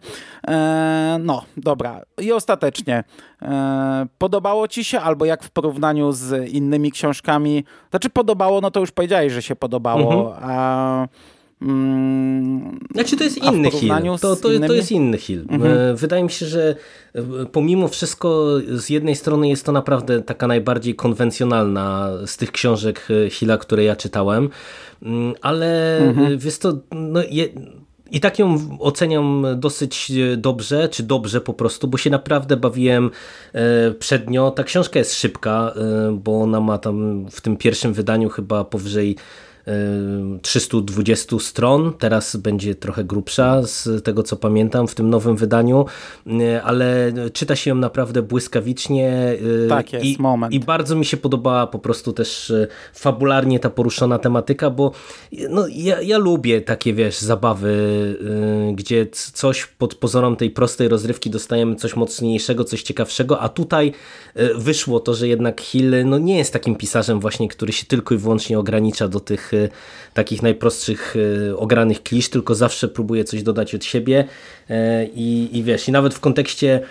E, 0.48 1.18
no, 1.20 1.44
dobra. 1.58 2.02
I 2.22 2.32
ostatecznie, 2.32 3.04
e, 3.42 4.06
podobało 4.18 4.68
ci 4.68 4.84
się, 4.84 5.00
albo 5.00 5.26
jak 5.26 5.44
w 5.44 5.50
porównaniu 5.50 6.12
z 6.12 6.50
innymi 6.50 6.92
książkami, 6.92 7.64
znaczy 7.90 8.10
podobało, 8.10 8.62
no 8.62 8.72
to 8.72 8.80
już 8.80 8.92
powiedziałeś, 8.92 9.34
że 9.34 9.42
się 9.42 9.56
podobało, 9.56 10.36
mhm. 10.36 10.50
a 10.52 11.08
Mm, 11.62 12.80
znaczy 12.94 13.18
to 13.18 13.24
jest 13.24 13.38
inny 13.38 13.72
Hill. 13.72 13.94
To, 14.22 14.36
to, 14.36 14.50
to, 14.68 14.74
jest 14.74 14.92
inny 14.92 15.18
Hill. 15.18 15.46
Mhm. 15.50 15.96
Wydaje 15.96 16.24
mi 16.24 16.32
się, 16.32 16.46
że 16.46 16.76
e, 17.14 17.22
pomimo 17.52 17.88
wszystko 17.88 18.46
z 18.70 18.90
jednej 18.90 19.16
strony 19.16 19.50
jest 19.50 19.66
to 19.66 19.72
naprawdę 19.72 20.22
taka 20.22 20.48
najbardziej 20.48 20.96
konwencjonalna 20.96 22.10
z 22.26 22.38
tych 22.38 22.52
książek 22.52 23.08
e, 23.26 23.30
Hilla, 23.30 23.58
które 23.58 23.84
ja 23.84 23.96
czytałem, 23.96 24.50
mm, 25.04 25.34
ale 25.42 25.98
mhm. 25.98 26.38
wiesz 26.38 26.58
to, 26.58 26.74
no, 26.92 27.20
je, 27.30 27.48
i 28.12 28.20
tak 28.20 28.40
ją 28.40 28.78
oceniam 28.80 29.46
dosyć 29.56 30.12
dobrze, 30.38 30.90
czy 30.90 31.04
dobrze 31.04 31.42
po 31.42 31.54
prostu, 31.54 31.88
bo 31.88 31.98
się 31.98 32.10
naprawdę 32.10 32.58
bawiłem 32.58 33.12
przednio. 34.00 34.52
Ta 34.52 34.64
książka 34.64 35.00
jest 35.00 35.14
szybka, 35.14 35.74
bo 36.14 36.42
ona 36.42 36.60
ma 36.60 36.78
tam 36.78 37.26
w 37.32 37.42
tym 37.42 37.58
pierwszym 37.58 37.94
wydaniu 37.94 38.30
chyba 38.30 38.64
powyżej 38.64 39.16
320 40.42 41.40
stron, 41.40 41.94
teraz 42.00 42.36
będzie 42.36 42.76
trochę 42.76 43.04
grubsza 43.04 43.62
z 43.64 44.04
tego 44.04 44.24
co 44.24 44.36
pamiętam 44.36 44.88
w 44.88 44.96
tym 44.96 45.10
nowym 45.10 45.36
wydaniu, 45.36 45.86
e, 46.28 46.64
ale 46.64 47.14
czyta 47.34 47.56
się 47.56 47.70
ją 47.70 47.76
naprawdę 47.76 48.22
błyskawicznie 48.22 49.38
e, 49.66 49.68
tak 49.70 49.94
jest, 49.94 50.06
i, 50.06 50.18
moment. 50.20 50.54
i 50.54 50.60
bardzo 50.60 50.96
mi 50.96 51.06
się 51.06 51.18
podobała 51.18 51.68
po 51.68 51.80
prostu 51.80 52.14
też 52.14 52.52
e, 52.52 52.68
fabularnie 52.94 53.60
ta 53.60 53.70
poruszona 53.70 54.20
tematyka, 54.20 54.70
bo 54.70 54.92
no, 55.50 55.66
ja, 55.72 56.02
ja 56.02 56.18
lubię 56.18 56.62
takie 56.62 56.94
wiesz 56.94 57.20
zabawy, 57.20 57.78
gdzie 58.74 59.08
coś 59.34 59.66
pod 59.66 59.96
pozorem 59.96 60.36
tej 60.36 60.52
prostej 60.52 60.88
rozrywki 60.88 61.30
dostajemy 61.30 61.76
coś 61.76 61.96
mocniejszego, 61.96 62.64
coś 62.64 62.84
ciekawszego, 62.84 63.40
a 63.40 63.50
tutaj 63.50 63.94
wyszło 64.56 65.00
to, 65.00 65.14
że 65.14 65.28
jednak 65.28 65.62
Hill 65.62 65.96
no, 66.06 66.18
nie 66.18 66.38
jest 66.38 66.54
takim 66.54 66.76
pisarzem 66.76 67.20
właśnie, 67.20 67.48
który 67.48 67.74
się 67.74 67.86
tylko 67.86 68.16
i 68.16 68.18
wyłącznie 68.18 68.60
ogranicza 68.60 69.08
do 69.08 69.20
tych 69.20 69.52
takich 70.14 70.42
najprostszych 70.42 71.16
e, 71.50 71.58
ogranych 71.58 72.04
klisz, 72.04 72.30
tylko 72.30 72.56
zawsze 72.56 72.88
próbuje 72.88 73.24
coś 73.24 73.44
dodać 73.44 73.76
od 73.76 73.86
siebie. 73.86 74.26
E, 74.70 75.06
i, 75.06 75.58
i 75.58 75.64
wiesz, 75.64 75.88
i 75.88 75.92
nawet 75.92 76.14
w 76.14 76.20
kontekście 76.20 76.82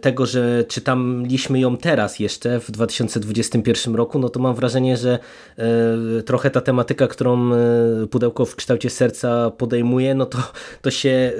tego, 0.00 0.26
że 0.26 0.64
czytaliśmy 0.68 1.60
ją 1.60 1.76
teraz 1.76 2.18
jeszcze 2.18 2.60
w 2.60 2.70
2021 2.70 3.94
roku, 3.94 4.18
no 4.18 4.28
to 4.28 4.40
mam 4.40 4.54
wrażenie, 4.54 4.96
że 4.96 5.18
trochę 6.26 6.50
ta 6.50 6.60
tematyka, 6.60 7.08
którą 7.08 7.50
Pudełko 8.10 8.44
w 8.44 8.56
kształcie 8.56 8.90
serca 8.90 9.50
podejmuje, 9.50 10.14
no 10.14 10.26
to, 10.26 10.38
to 10.82 10.90
się 10.90 11.32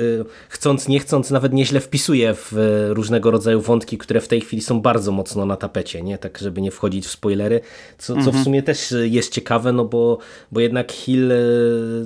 chcąc, 0.49 0.89
nie 0.89 1.01
chcąc 1.01 1.31
nawet 1.31 1.53
nieźle 1.53 1.81
wpisuje 1.81 2.35
w 2.35 2.53
różnego 2.89 3.31
rodzaju 3.31 3.61
wątki, 3.61 3.99
które 3.99 4.21
w 4.21 4.29
tej 4.29 4.41
chwili 4.41 4.63
są 4.63 4.81
bardzo 4.81 5.13
mocno 5.13 5.47
na 5.47 5.57
tapecie, 5.57 6.03
nie? 6.03 6.19
Tak, 6.19 6.39
żeby 6.39 6.61
nie 6.61 6.71
wchodzić 6.71 7.07
w 7.07 7.11
spoilery, 7.11 7.61
co, 7.99 8.15
co 8.15 8.21
w 8.21 8.27
mhm. 8.27 8.45
sumie 8.45 8.63
też 8.63 8.95
jest 9.03 9.33
ciekawe, 9.33 9.73
no 9.73 9.85
bo 9.85 10.19
bo 10.53 10.61
jednak 10.61 10.93
Hill 10.93 11.33
e, 11.33 11.37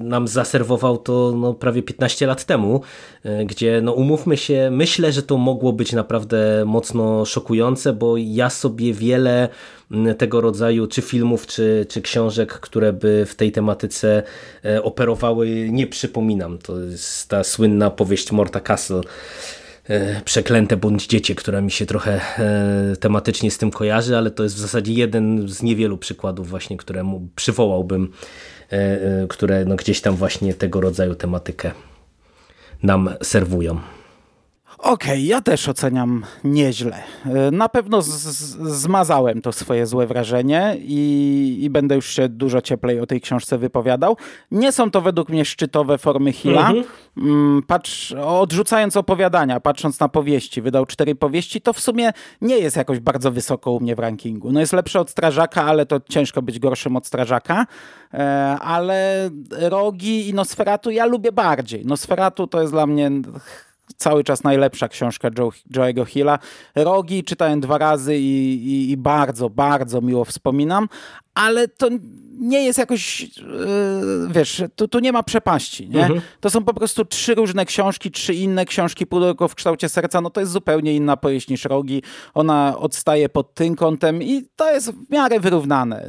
nam 0.01 0.29
zaserwował 0.29 0.99
to 0.99 1.33
no, 1.37 1.55
prawie 1.55 1.83
15 1.83 2.27
lat 2.27 2.45
temu, 2.45 2.81
e, 3.25 3.45
gdzie 3.45 3.81
no 3.83 3.93
umówmy 3.93 4.37
się, 4.37 4.69
myślę, 4.73 5.13
że 5.13 5.23
to 5.23 5.37
mogło 5.37 5.73
być 5.77 5.93
naprawdę 5.93 6.65
mocno 6.67 7.25
szokujące, 7.25 7.93
bo 7.93 8.17
ja 8.17 8.51
sobie 8.51 8.93
wiele 8.93 9.49
tego 10.19 10.41
rodzaju 10.41 10.87
czy 10.87 11.03
filmów, 11.03 11.47
czy, 11.47 11.87
czy 11.89 12.03
książek, 12.03 12.53
które 12.53 12.93
by 12.93 13.27
w 13.27 13.35
tej 13.35 13.53
tematyce 13.53 14.23
e, 14.65 14.83
operowały, 14.83 15.69
nie 15.71 15.87
przypominam. 15.87 16.59
To 16.59 16.81
jest 16.81 17.29
ta 17.29 17.45
słynna 17.45 17.91
powieść 17.91 18.33
Morta 18.33 18.61
Castle 18.61 19.01
e, 19.89 20.21
Przeklęte 20.25 20.77
bądź 20.77 21.07
dziecię, 21.07 21.35
która 21.35 21.61
mi 21.61 21.71
się 21.71 21.87
trochę 21.87 22.21
e, 22.39 22.97
tematycznie 22.97 23.51
z 23.51 23.59
tym 23.59 23.71
kojarzy, 23.71 24.17
ale 24.17 24.31
to 24.31 24.43
jest 24.43 24.55
w 24.55 24.59
zasadzie 24.59 24.93
jeden 24.93 25.49
z 25.49 25.63
niewielu 25.63 25.99
przykładów 25.99 26.49
właśnie, 26.49 26.77
któremu 26.77 27.29
przywołałbym, 27.37 28.13
które 29.29 29.65
no 29.65 29.77
gdzieś 29.77 30.01
tam 30.01 30.17
właśnie 30.17 30.55
tego 30.55 30.81
rodzaju 30.81 31.15
tematykę 31.15 31.71
nam 32.83 33.11
serwują. 33.23 33.81
Okej, 34.79 34.93
okay, 34.93 35.21
ja 35.21 35.41
też 35.41 35.69
oceniam 35.69 36.25
nieźle. 36.45 37.03
E, 37.27 37.51
na 37.51 37.69
pewno 37.69 38.03
zmazałem 38.03 39.43
to 39.43 39.53
swoje 39.53 39.87
złe 39.87 40.07
wrażenie 40.07 40.77
i, 40.79 41.59
i, 41.63 41.71
będę 41.71 41.95
już 41.95 42.07
się 42.07 42.29
dużo 42.29 42.61
cieplej 42.61 43.01
o 43.01 43.07
tej 43.07 43.21
książce 43.21 43.59
wypowiadał. 43.59 44.17
Nie 44.51 44.73
są 44.73 44.91
to 44.91 45.01
według 45.01 45.29
mnie 45.29 45.45
szczytowe 45.45 45.99
formy 45.99 46.33
Hilla. 46.33 46.71
Mhm. 46.71 46.85
Mm, 47.17 47.63
patrz, 47.67 48.13
odrzucając 48.13 48.97
opowiadania, 48.97 49.61
patrząc 49.61 50.01
na 50.01 50.09
powieści, 50.09 50.63
wydał 50.63 50.87
cztery 50.87 51.15
powieści, 51.15 51.61
to 51.61 51.73
w 51.73 51.81
sumie 51.81 52.13
nie 52.41 52.59
jest 52.59 52.77
jakoś 52.77 53.01
bardzo 53.01 53.31
wysoko 53.31 53.73
u 53.73 53.81
mnie 53.81 53.97
w 53.97 53.99
rankingu. 53.99 54.53
No 54.53 54.61
jest 54.61 54.73
lepsze 54.73 55.01
od 55.01 55.11
Strażaka, 55.11 55.65
ale 55.65 55.87
to 55.87 56.01
ciężko 56.09 56.43
być 56.43 56.59
gorszym 56.59 56.97
od 56.97 57.07
Strażaka. 57.07 57.67
E, 58.15 58.57
ale 58.61 59.31
Rogi 59.51 60.29
i 60.29 60.35
Nosferatu 60.35 60.91
ja 60.91 61.07
lubię 61.07 61.33
bardziej. 61.33 61.87
Nosferatu 61.87 62.47
to 62.47 62.61
jest 62.61 62.73
dla 62.73 62.87
mnie 62.87 63.11
cały 63.97 64.25
czas 64.25 64.45
najlepsza 64.45 64.89
książka 64.89 65.29
Joe, 65.39 65.51
Joe'ego 65.75 66.07
Hilla. 66.07 66.39
Rogi 66.75 67.25
czytałem 67.25 67.61
dwa 67.61 67.79
razy 67.79 68.17
i, 68.17 68.55
i, 68.67 68.91
i, 68.91 68.97
bardzo, 68.97 69.51
bardzo 69.51 70.01
miło 70.01 70.25
wspominam, 70.25 70.89
ale 71.37 71.69
to 71.69 71.89
nie 72.39 72.65
jest 72.65 72.79
jakoś, 72.79 73.21
yy, 73.21 73.29
wiesz, 74.31 74.63
tu, 74.77 74.89
tu 74.89 74.99
nie 74.99 75.13
ma 75.13 75.23
przepaści, 75.23 75.89
nie? 75.89 76.01
Mhm. 76.01 76.21
To 76.41 76.51
są 76.51 76.65
po 76.65 76.75
prostu 76.75 77.05
trzy 77.05 77.35
różne 77.35 77.65
książki, 77.65 78.11
trzy 78.11 78.35
inne 78.35 78.65
książki, 78.65 79.07
Pudełko 79.07 79.49
w 79.49 79.55
kształcie 79.55 79.89
serca, 79.89 80.21
no 80.21 80.31
to 80.31 80.41
jest 80.41 80.53
zupełnie 80.53 80.95
inna 80.95 81.17
powieść 81.17 81.49
niż 81.49 81.65
Rogi. 81.65 82.03
Ona 82.35 82.79
odstaje 82.79 83.29
pod 83.29 83.55
tym 83.55 83.77
kątem 83.77 84.23
i 84.23 84.43
to 84.57 84.71
jest 84.71 84.91
w 84.91 85.11
miarę 85.11 85.41
wyrównane. 85.41 86.07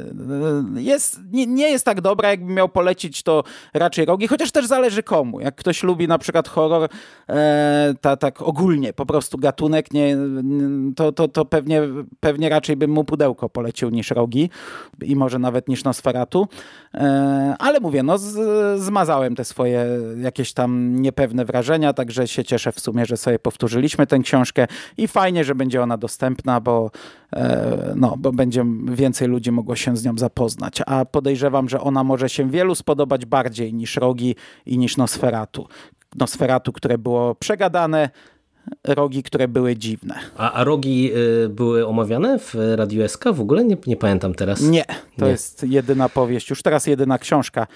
Yy, 0.74 0.82
jest, 0.82 1.20
nie, 1.32 1.46
nie 1.46 1.70
jest 1.70 1.84
tak 1.84 2.00
dobra, 2.00 2.30
jakbym 2.30 2.54
miał 2.54 2.68
polecić 2.68 3.22
to 3.22 3.44
raczej 3.74 4.04
Rogi, 4.04 4.28
chociaż 4.28 4.52
też 4.52 4.66
zależy 4.66 5.02
komu. 5.02 5.40
Jak 5.40 5.54
ktoś 5.54 5.82
lubi 5.82 6.08
na 6.08 6.18
przykład 6.18 6.48
horror, 6.48 6.88
e, 7.28 7.94
ta, 8.00 8.16
tak 8.16 8.42
ogólnie, 8.42 8.92
po 8.92 9.06
prostu 9.06 9.38
gatunek, 9.38 9.92
nie, 9.92 10.16
to, 10.96 11.12
to, 11.12 11.28
to 11.28 11.44
pewnie, 11.44 11.82
pewnie 12.20 12.48
raczej 12.48 12.76
bym 12.76 12.90
mu 12.90 13.04
Pudełko 13.04 13.48
polecił 13.48 13.90
niż 13.90 14.10
Rogi 14.10 14.50
i 15.02 15.16
może 15.18 15.38
nawet 15.38 15.68
niż 15.68 15.84
Nosferatu. 15.84 16.48
E, 16.94 17.54
ale 17.58 17.80
mówię, 17.80 18.02
no 18.02 18.18
zmazałem 18.76 19.34
te 19.34 19.44
swoje 19.44 19.86
jakieś 20.22 20.52
tam 20.52 21.02
niepewne 21.02 21.44
wrażenia, 21.44 21.92
także 21.92 22.28
się 22.28 22.44
cieszę 22.44 22.72
w 22.72 22.80
sumie, 22.80 23.06
że 23.06 23.16
sobie 23.16 23.38
powtórzyliśmy 23.38 24.06
tę 24.06 24.18
książkę 24.18 24.66
i 24.96 25.08
fajnie, 25.08 25.44
że 25.44 25.54
będzie 25.54 25.82
ona 25.82 25.96
dostępna, 25.96 26.60
bo, 26.60 26.90
e, 27.32 27.92
no, 27.96 28.14
bo 28.18 28.32
będzie 28.32 28.64
więcej 28.84 29.28
ludzi 29.28 29.52
mogło 29.52 29.76
się 29.76 29.96
z 29.96 30.04
nią 30.04 30.18
zapoznać. 30.18 30.82
A 30.86 31.04
podejrzewam, 31.04 31.68
że 31.68 31.80
ona 31.80 32.04
może 32.04 32.28
się 32.28 32.50
wielu 32.50 32.74
spodobać 32.74 33.26
bardziej 33.26 33.74
niż 33.74 33.96
Rogi 33.96 34.36
i 34.66 34.78
niż 34.78 34.96
Nosferatu. 34.96 35.66
Nosferatu, 36.16 36.72
które 36.72 36.98
było 36.98 37.34
przegadane, 37.34 38.10
rogi, 38.84 39.22
które 39.22 39.48
były 39.48 39.76
dziwne. 39.76 40.14
A, 40.36 40.52
a 40.52 40.64
rogi 40.64 41.12
y, 41.44 41.48
były 41.48 41.86
omawiane 41.86 42.38
w 42.38 42.54
Radiu 42.74 43.08
SK? 43.08 43.24
W 43.32 43.40
ogóle 43.40 43.64
nie, 43.64 43.76
nie 43.86 43.96
pamiętam 43.96 44.34
teraz. 44.34 44.60
Nie, 44.60 44.84
to 45.18 45.24
nie. 45.24 45.30
jest 45.30 45.64
jedyna 45.68 46.08
powieść, 46.08 46.50
już 46.50 46.62
teraz 46.62 46.86
jedyna 46.86 47.18
książka 47.18 47.66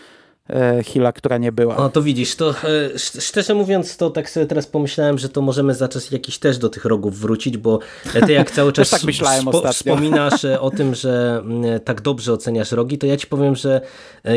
e, 0.50 0.82
Hila, 0.82 1.12
która 1.12 1.38
nie 1.38 1.52
była. 1.52 1.76
No 1.76 1.88
to 1.88 2.02
widzisz, 2.02 2.36
to 2.36 2.50
e, 2.50 2.98
szczerze 2.98 3.54
mówiąc, 3.54 3.96
to 3.96 4.10
tak 4.10 4.30
sobie 4.30 4.46
teraz 4.46 4.66
pomyślałem, 4.66 5.18
że 5.18 5.28
to 5.28 5.42
możemy 5.42 5.74
zacząć 5.74 6.12
jakiś 6.12 6.38
też 6.38 6.58
do 6.58 6.68
tych 6.68 6.84
rogów 6.84 7.18
wrócić, 7.18 7.56
bo 7.56 7.78
ty 8.26 8.32
jak 8.32 8.50
cały 8.50 8.72
czas 8.72 8.90
tak 8.90 9.00
spo, 9.00 9.72
wspominasz 9.72 10.44
e, 10.44 10.60
o 10.60 10.70
tym, 10.70 10.94
że 10.94 11.42
tak 11.84 12.00
dobrze 12.00 12.32
oceniasz 12.32 12.72
rogi, 12.72 12.98
to 12.98 13.06
ja 13.06 13.16
ci 13.16 13.26
powiem, 13.26 13.56
że 13.56 13.80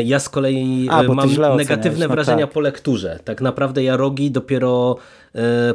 ja 0.04 0.18
z 0.18 0.28
kolei 0.28 0.88
A, 0.90 1.02
mam 1.02 1.28
negatywne 1.56 2.06
no 2.06 2.14
wrażenia 2.14 2.46
tak. 2.46 2.54
po 2.54 2.60
lekturze. 2.60 3.18
Tak 3.24 3.40
naprawdę 3.40 3.82
ja 3.82 3.96
rogi 3.96 4.30
dopiero 4.30 4.96
E, 5.25 5.25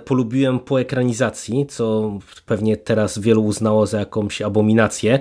polubiłem 0.06 0.60
po 0.60 0.82
ekranizacji, 0.82 1.65
co 1.65 2.13
pewnie 2.45 2.78
teraz 2.78 3.19
wielu 3.19 3.45
uznało 3.45 3.86
za 3.86 4.00
jakąś 4.00 4.41
abominację, 4.41 5.19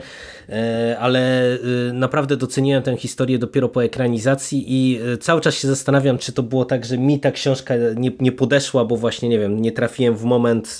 e, 0.48 0.96
ale 1.00 1.52
e, 1.52 1.58
naprawdę 1.92 2.36
doceniłem 2.36 2.82
tę 2.82 2.96
historię 2.96 3.38
dopiero 3.38 3.68
po 3.68 3.84
ekranizacji 3.84 4.64
i 4.68 5.00
cały 5.20 5.40
czas 5.40 5.54
się 5.54 5.68
zastanawiam, 5.68 6.18
czy 6.18 6.32
to 6.32 6.42
było 6.42 6.64
tak, 6.64 6.84
że 6.84 6.98
mi 6.98 7.20
ta 7.20 7.30
książka 7.30 7.74
nie, 7.96 8.10
nie 8.20 8.32
podeszła, 8.32 8.84
bo 8.84 8.96
właśnie, 8.96 9.28
nie 9.28 9.38
wiem, 9.38 9.60
nie 9.62 9.72
trafiłem 9.72 10.16
w 10.16 10.24
moment, 10.24 10.78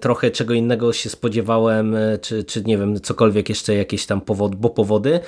trochę 0.00 0.30
czego 0.30 0.54
innego 0.54 0.92
się 0.92 1.10
spodziewałem, 1.10 1.96
czy, 2.20 2.44
czy 2.44 2.62
nie 2.62 2.78
wiem, 2.78 3.00
cokolwiek 3.00 3.48
jeszcze 3.48 3.74
jakieś 3.74 4.06
tam 4.06 4.20
powody, 4.20 4.56
bo 4.56 4.70
powody, 4.70 5.20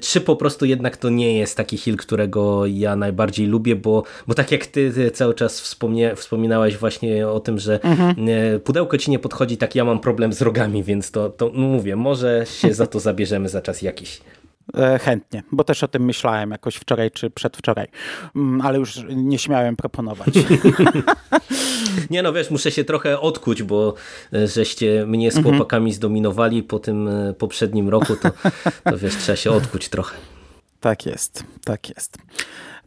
czy 0.00 0.20
po 0.20 0.36
prostu 0.36 0.64
jednak 0.64 0.96
to 0.96 1.10
nie 1.10 1.38
jest 1.38 1.56
taki 1.56 1.76
Hill, 1.76 1.96
którego 1.96 2.66
ja 2.66 2.96
najbardziej 2.96 3.46
lubię, 3.46 3.76
bo, 3.76 4.02
bo 4.26 4.34
tak 4.34 4.52
jak 4.52 4.66
ty 4.66 5.10
cały 5.10 5.34
czas 5.34 5.60
wspomnie, 5.60 6.16
wspominałeś 6.16 6.69
właśnie 6.78 7.28
o 7.28 7.40
tym, 7.40 7.58
że 7.58 7.80
mhm. 7.82 8.16
pudełko 8.60 8.98
ci 8.98 9.10
nie 9.10 9.18
podchodzi, 9.18 9.56
tak 9.56 9.74
ja 9.74 9.84
mam 9.84 10.00
problem 10.00 10.32
z 10.32 10.42
rogami, 10.42 10.82
więc 10.84 11.10
to, 11.10 11.30
to 11.30 11.50
no 11.54 11.68
mówię, 11.68 11.96
może 11.96 12.44
się 12.46 12.74
za 12.74 12.86
to 12.86 13.00
zabierzemy 13.00 13.48
za 13.48 13.60
czas 13.62 13.82
jakiś. 13.82 14.20
E, 14.76 14.98
chętnie, 14.98 15.42
bo 15.52 15.64
też 15.64 15.84
o 15.84 15.88
tym 15.88 16.04
myślałem 16.04 16.50
jakoś 16.50 16.76
wczoraj 16.76 17.10
czy 17.10 17.30
przedwczoraj, 17.30 17.86
mm, 18.36 18.60
ale 18.60 18.78
już 18.78 19.00
nie 19.08 19.38
śmiałem 19.38 19.76
proponować. 19.76 20.34
nie 22.10 22.22
no, 22.22 22.32
wiesz, 22.32 22.50
muszę 22.50 22.70
się 22.70 22.84
trochę 22.84 23.20
odkuć, 23.20 23.62
bo 23.62 23.94
e, 24.32 24.46
żeście 24.48 25.06
mnie 25.06 25.30
z 25.30 25.36
mhm. 25.36 25.56
chłopakami 25.56 25.92
zdominowali 25.92 26.62
po 26.62 26.78
tym 26.78 27.08
e, 27.08 27.34
poprzednim 27.34 27.88
roku, 27.88 28.16
to, 28.16 28.30
to 28.90 28.98
wiesz, 28.98 29.16
trzeba 29.16 29.36
się 29.36 29.50
odkuć 29.50 29.88
trochę. 29.88 30.16
Tak 30.80 31.06
jest, 31.06 31.44
tak 31.64 31.88
jest. 31.88 32.18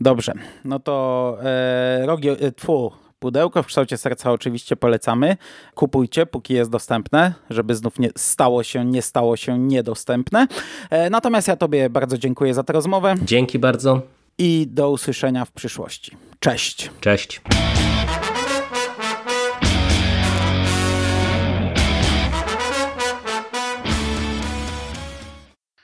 Dobrze, 0.02 0.34
no 0.66 0.80
to 0.80 1.38
e, 1.44 2.06
rogi, 2.06 2.30
e, 2.30 2.52
tfu, 2.52 2.92
Pudełko 3.24 3.64
w 3.64 3.66
kształcie 3.66 3.98
serca 3.98 4.32
oczywiście 4.32 4.76
polecamy. 4.76 5.38
Kupujcie, 5.76 6.26
póki 6.26 6.54
jest 6.54 6.72
dostępne, 6.72 7.34
żeby 7.50 7.76
znów 7.76 8.00
nie 8.00 8.10
stało 8.18 8.64
się, 8.64 8.86
nie 8.86 9.02
stało 9.02 9.38
się 9.38 9.60
niedostępne. 9.60 10.48
E, 10.90 11.10
natomiast 11.10 11.48
ja 11.48 11.56
Tobie 11.56 11.90
bardzo 11.90 12.18
dziękuję 12.18 12.54
za 12.54 12.64
tę 12.64 12.74
rozmowę. 12.74 13.16
Dzięki 13.22 13.60
bardzo. 13.60 14.02
I 14.38 14.68
do 14.70 14.92
usłyszenia 14.92 15.46
w 15.46 15.52
przyszłości. 15.52 16.18
Cześć. 16.40 16.92
Cześć. 17.00 17.42